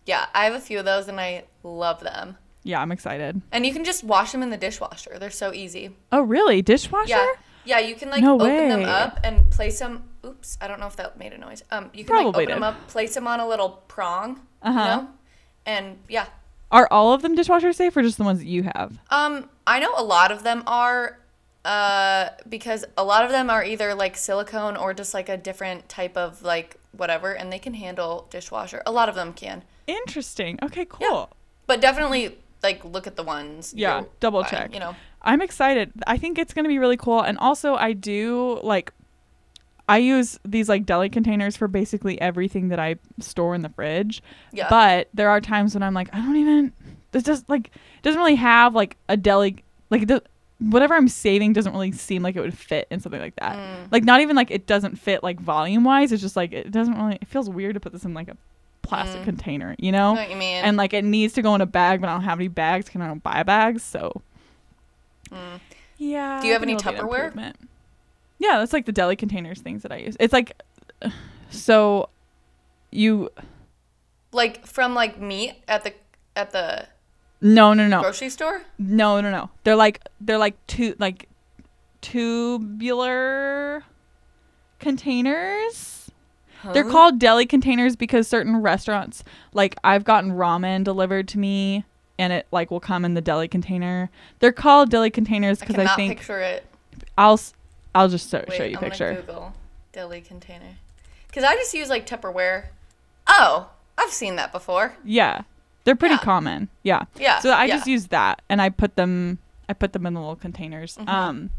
[0.07, 2.37] Yeah, I have a few of those and I love them.
[2.63, 3.41] Yeah, I'm excited.
[3.53, 5.19] And you can just wash them in the dishwasher.
[5.19, 5.97] They're so easy.
[6.13, 6.63] Oh, really?
[6.63, 7.09] Dishwasher?
[7.09, 7.33] Yeah.
[7.65, 10.05] Yeah, you can like No open them up and place them.
[10.25, 11.63] Oops, I don't know if that made a noise.
[11.71, 14.79] Um, you can like Probably open them up, place them on a little prong, Uh-huh.
[14.81, 15.09] you know,
[15.67, 16.27] and yeah.
[16.71, 18.99] Are all of them dishwasher safe, or just the ones that you have?
[19.11, 21.19] Um, I know a lot of them are,
[21.65, 25.89] uh, because a lot of them are either like silicone or just like a different
[25.89, 28.83] type of like whatever, and they can handle dishwasher.
[28.87, 30.59] A lot of them can, Interesting.
[30.63, 31.31] Okay, cool.
[31.67, 33.75] but definitely like look at the ones.
[33.77, 34.75] Yeah, double buying, check.
[34.75, 34.97] You know.
[35.23, 35.93] I'm excited.
[36.07, 37.21] I think it's gonna be really cool.
[37.21, 38.93] And also, I do like.
[39.89, 44.23] I use these like deli containers for basically everything that I store in the fridge.
[44.53, 44.69] Yeah.
[44.71, 46.73] But there are times when I'm like, I don't even.
[47.11, 50.21] This just like it doesn't really have like a deli like does,
[50.61, 53.57] whatever I'm saving doesn't really seem like it would fit in something like that.
[53.57, 53.91] Mm.
[53.91, 56.13] Like not even like it doesn't fit like volume wise.
[56.13, 57.19] It's just like it doesn't really.
[57.21, 58.37] It feels weird to put this in like a
[58.83, 59.25] plastic Mm.
[59.25, 60.15] container, you know.
[60.15, 60.65] Know what you mean.
[60.65, 62.89] And like it needs to go in a bag, but I don't have any bags.
[62.89, 63.83] Can I don't buy bags?
[63.83, 64.23] So
[65.31, 65.61] Mm.
[65.99, 66.41] yeah.
[66.41, 67.55] Do you have any it'll be an Tupperware?
[68.39, 70.17] Yeah, that's like the deli containers things that I use.
[70.19, 70.61] It's like
[71.51, 72.09] so
[72.91, 73.31] you
[74.33, 75.93] like from like meat at the
[76.37, 76.87] at the
[77.41, 78.63] no no no grocery store.
[78.79, 79.51] no no no.
[79.65, 81.29] They're like they're like two like
[82.01, 83.83] tubular
[84.79, 86.00] containers.
[86.73, 91.85] They're called deli containers because certain restaurants, like I've gotten ramen delivered to me,
[92.19, 94.11] and it like will come in the deli container.
[94.41, 96.65] They're called deli containers because I, cannot think picture it.
[97.17, 97.41] I'll
[97.95, 99.15] I'll just show, Wait, show you I'm picture.
[99.15, 99.55] Google
[99.93, 100.77] deli container.
[101.33, 102.67] Cause I just use like Tupperware.
[103.27, 104.95] Oh, I've seen that before.
[105.05, 105.43] Yeah,
[105.85, 106.21] they're pretty Yeah.
[106.25, 106.69] common.
[106.83, 107.05] Yeah.
[107.19, 107.39] Yeah.
[107.41, 107.77] So I yeah.
[107.77, 109.39] just use that, and I put them
[109.69, 110.97] I put them in the little containers.
[110.97, 111.09] Mhm.
[111.09, 111.51] Um,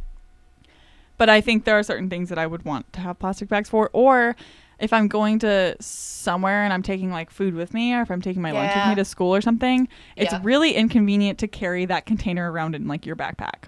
[1.18, 3.70] but I think there are certain things that I would want to have plastic bags
[3.70, 4.36] for, or
[4.82, 8.22] if I'm going to somewhere and I'm taking like food with me, or if I'm
[8.22, 8.90] taking my lunch with Yeah.
[8.90, 10.40] me to school or something, it's Yeah.
[10.44, 13.66] really inconvenient to carry that container around in like your backpack.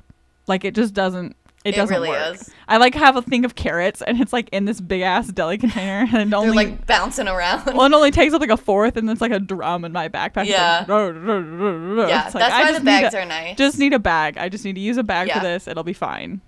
[0.48, 1.36] Like it just doesn't.
[1.66, 2.36] It, It doesn't really work.
[2.36, 2.52] is.
[2.68, 5.58] I like have a thing of carrots, and it's like in this big ass deli
[5.58, 7.66] container, and it They're only like bouncing around.
[7.68, 10.10] well, it only takes up like a fourth, and it's like a drum in my
[10.10, 10.42] backpack.
[10.42, 10.80] It's Yeah.
[10.80, 13.56] like, yeah, yeah, that's why the bags are nice.
[13.58, 14.38] Just need a bag.
[14.38, 15.36] I just need to use a bag Yeah.
[15.40, 15.68] for this.
[15.70, 16.42] It'll be fine.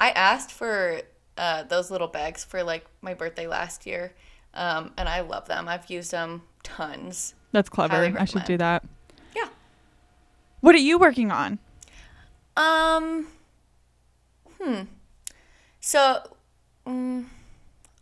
[0.00, 1.00] I asked for
[1.36, 4.12] uh, those little bags for like my birthday last year,
[4.54, 5.68] um, and I love them.
[5.68, 7.34] I've used them tons.
[7.52, 8.14] That's clever.
[8.18, 8.84] I should do that.
[9.34, 9.48] Yeah.
[10.60, 11.58] What are you working on?
[12.56, 13.26] Um.
[14.60, 14.82] Hmm.
[15.80, 16.22] So,
[16.86, 17.30] um,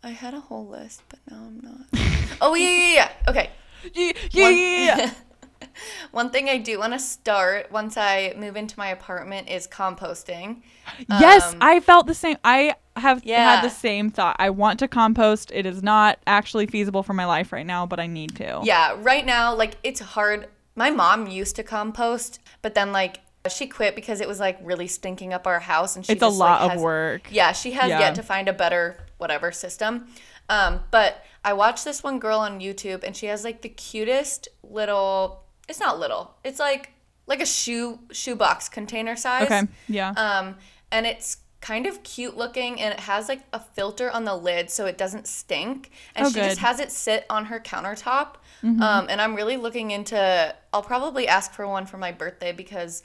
[0.02, 2.38] I had a whole list, but now I'm not.
[2.40, 3.10] oh yeah, yeah, yeah.
[3.28, 3.50] Okay.
[3.92, 5.10] Yeah, One- yeah.
[6.12, 10.62] One thing I do want to start once I move into my apartment is composting.
[11.08, 12.36] yes, Um, I felt the same.
[12.44, 13.56] I have Yeah.
[13.56, 14.36] had the same thought.
[14.38, 15.50] I want to compost.
[15.52, 18.60] It is not actually feasible for my life right now, but I need to.
[18.62, 20.48] Yeah, right now, like it's hard.
[20.76, 24.86] My mom used to compost, but then like she quit because it was like really
[24.86, 27.22] stinking up our house, and she It's a lot like, of has- work.
[27.30, 27.98] Yeah, she has Yeah.
[28.00, 30.08] yet to find a better whatever system.
[30.48, 34.48] Um, but I watched this one girl on YouTube, and she has like the cutest
[34.62, 35.43] little.
[35.68, 36.34] It's not little.
[36.44, 36.92] It's like
[37.26, 39.44] like a shoe shoebox container size.
[39.44, 39.62] Okay.
[39.88, 40.10] Yeah.
[40.10, 40.56] Um,
[40.90, 44.68] and it's kind of cute looking and it has like a filter on the lid
[44.68, 45.90] so it doesn't stink.
[46.14, 48.34] And Oh, she just has it sit on her countertop.
[48.62, 48.82] Mm-hmm.
[48.82, 53.02] Um, and I'm really looking into, I'll probably ask for one for my birthday because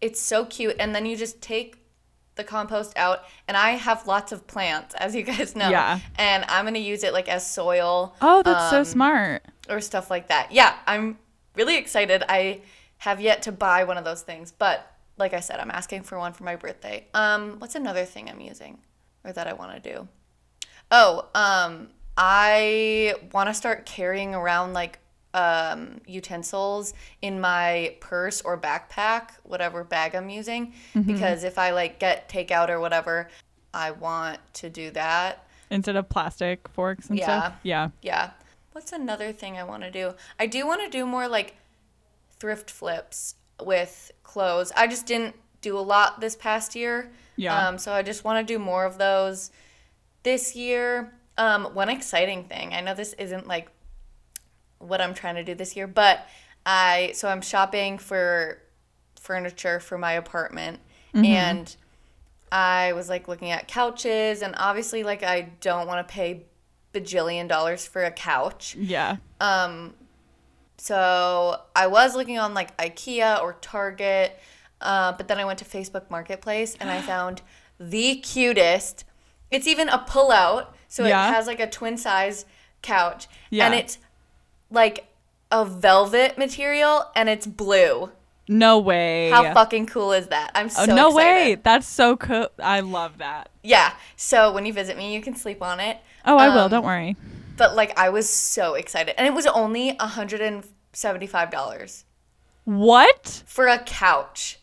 [0.00, 0.74] it's so cute.
[0.80, 1.76] And then you just take
[2.34, 5.70] the compost out and I have lots of plants, as you guys know.
[5.70, 6.00] Yeah.
[6.18, 9.44] And I'm going to use it like as soil oh, that's so um, smart.
[9.68, 10.50] or stuff like that.
[10.50, 11.16] Yeah, I'm
[11.60, 12.24] really excited.
[12.26, 12.62] I
[12.98, 16.18] have yet to buy one of those things, but like I said, I'm asking for
[16.18, 17.06] one for my birthday.
[17.12, 18.78] Um, what's another thing I'm using
[19.24, 20.08] or that I want to do?
[20.90, 25.00] Oh, um, I want to start carrying around like
[25.34, 30.72] um, utensils in my purse or backpack, whatever bag I'm using,
[31.06, 33.28] because if I like get takeout or whatever,
[33.74, 35.46] I want to do that.
[35.68, 37.54] Instead of plastic forks and stuff.
[37.62, 37.90] Yeah.
[38.00, 38.30] Yeah.
[38.72, 40.14] What's another thing I want to do?
[40.38, 41.56] I do want to do more like
[42.38, 44.72] thrift flips with clothes.
[44.76, 47.10] I just didn't do a lot this past year.
[47.36, 47.68] Yeah.
[47.68, 49.50] Um, so I just want to do more of those
[50.22, 51.12] this year.
[51.36, 52.72] Um, one exciting thing.
[52.72, 53.68] I know this isn't like
[54.78, 56.26] what I'm trying to do this year, but
[56.64, 58.58] I so I'm shopping for
[59.18, 60.80] furniture for my apartment
[61.24, 61.76] and
[62.52, 66.44] I was like looking at couches and obviously like I don't want to pay
[66.92, 68.74] bajillion dollars for a couch.
[68.78, 69.16] Yeah.
[69.40, 69.94] Um
[70.76, 74.38] so I was looking on like IKEA or Target,
[74.80, 77.42] uh, but then I went to Facebook Marketplace and I found
[77.78, 79.04] the cutest.
[79.50, 81.28] It's even a pull out, so Yeah.
[81.28, 82.46] it has like a twin size
[82.82, 83.28] couch.
[83.50, 83.66] Yeah.
[83.66, 83.98] And it's
[84.70, 85.06] like
[85.52, 88.10] a velvet material and it's blue.
[88.48, 89.30] No way.
[89.30, 90.50] How fucking cool is that?
[90.54, 91.14] I'm so Oh, no excited.
[91.16, 91.54] way.
[91.62, 92.48] That's so cool.
[92.60, 93.48] I love that.
[93.62, 93.92] Yeah.
[94.16, 95.98] So when you visit me, you can sleep on it.
[96.24, 96.64] Oh, I will.
[96.64, 97.16] Um, Don't worry.
[97.56, 99.14] But like I was so excited.
[99.18, 99.92] And it was only
[100.92, 102.04] $175
[102.64, 103.42] What?
[103.46, 104.58] for a couch.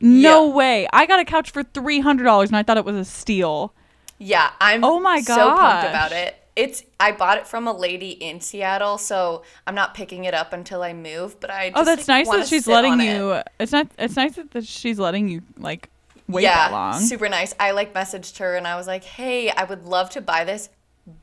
[0.00, 0.54] No Yeah.
[0.54, 0.88] way.
[0.92, 3.74] I got a couch for $300 and I thought it was a steal.
[4.18, 5.34] Yeah, I'm Oh my god!
[5.34, 6.36] so pumped about it.
[6.56, 10.52] It's I bought it from a lady in Seattle, so I'm not picking it up
[10.52, 11.38] until I move.
[11.40, 13.14] But I just, Oh, that's like, nice that she's letting on it.
[13.16, 13.40] you.
[13.58, 13.86] It's not.
[13.98, 15.88] It's nice that she's letting you like
[16.30, 17.00] wait yeah, that long.
[17.00, 17.54] super nice.
[17.60, 20.68] I like messaged her and I was like, "Hey, I would love to buy this,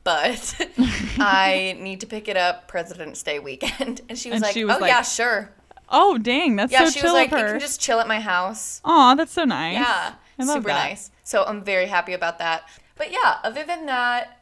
[0.04, 0.54] but
[1.18, 4.64] I need to pick it up President's Day weekend." And she was And like, she
[4.64, 5.50] was "Oh like, yeah, sure."
[5.90, 6.84] Oh, dang, that's so super nice.
[6.84, 9.14] Yeah, so she chill was like, of "You can just chill at my house." Aw,
[9.14, 9.74] that's so nice.
[9.74, 10.88] Yeah, I love super that.
[10.88, 11.10] nice.
[11.24, 12.68] So I'm very happy about that.
[12.96, 14.38] But yeah, other than that,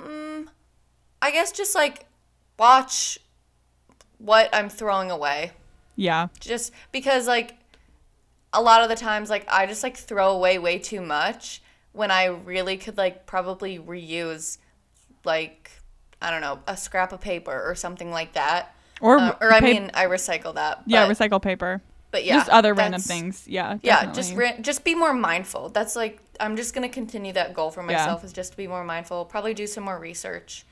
[0.00, 0.48] mm,
[1.22, 2.06] I guess just like
[2.58, 3.18] watch
[4.18, 5.52] what I'm throwing away.
[5.96, 7.54] Yeah, Just because like
[8.56, 12.10] a lot of the times like I just like throw away way too much when
[12.10, 14.58] I really could like probably reuse
[15.24, 15.70] like
[16.22, 18.74] I don't know a scrap of paper or something like that.
[19.00, 20.82] or Uh, or I mean I recycle that.
[20.86, 21.82] yeah, recycle paper.
[22.10, 23.46] but yeah, just other random things.
[23.46, 27.32] Yeah, yeah just ra- just be more mindful that's like i'm just going to continue
[27.32, 27.96] that goal for Yeah.
[27.98, 30.64] myself is just to be more mindful probably do some more research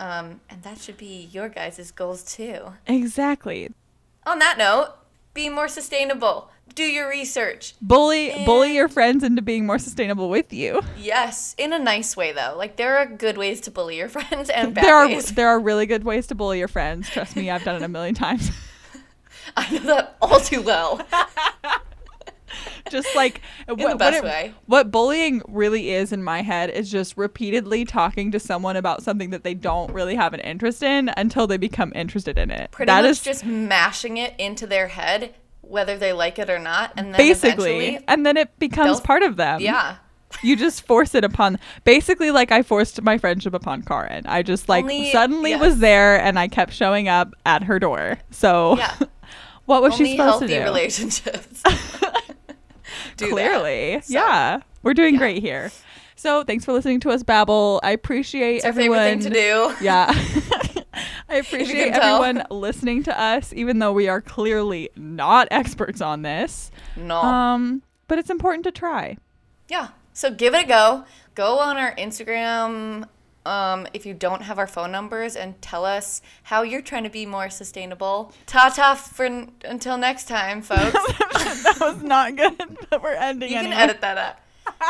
[0.00, 3.70] um, and that should be your guys' goals too exactly.
[4.26, 4.88] on that note
[5.34, 10.52] be more sustainable do your research Bully bully your friends into being more sustainable with
[10.52, 10.80] you.
[10.98, 14.50] yes in a nice way though like there are good ways to bully your friends
[14.50, 17.08] and bad there are ways there are really good ways to bully your friends.
[17.10, 18.50] Trust me, I've done it a million times.
[19.58, 21.00] i know that all too well
[22.90, 24.54] just like the what, best what, it- way.
[24.66, 29.30] what bullying really is in my head is just repeatedly talking to someone about something
[29.30, 32.70] that they don't really have an interest in until they become interested in it.
[32.70, 35.34] pretty That much is just mashing it into their head
[35.68, 39.36] whether they like it or not and then basically, and then it becomes part of
[39.36, 39.60] them.
[39.60, 39.96] yeah
[40.42, 44.26] you just force it upon basically like i forced my friendship upon Karin.
[44.26, 45.60] i just like Only- suddenly yes.
[45.60, 48.92] was there and i kept showing up at her door so Yeah.
[49.66, 51.62] what was Only she supposed to do relationships.
[53.16, 55.20] Do clearly So, yeah we're doing yeah.
[55.20, 55.70] great here
[56.16, 59.72] so thanks for listening to us babble i appreciate It's everyone to do.
[59.80, 60.12] yeah
[61.28, 62.22] i appreciate tell.
[62.22, 67.16] everyone listening to us even though we are clearly not experts on this No.
[67.16, 69.16] um but it's important to try
[69.68, 69.88] yeah.
[70.12, 71.04] So give it a go.
[71.34, 73.08] Go on our Instagram
[73.46, 77.10] um, if you don't have our phone numbers and tell us how you're trying to
[77.10, 78.32] be more sustainable.
[78.46, 80.92] Ta ta for n- until next time, folks.
[80.92, 82.56] that was not good
[82.90, 84.40] but we're ending you can edit that up.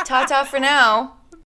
[0.05, 1.16] Ta ta for now.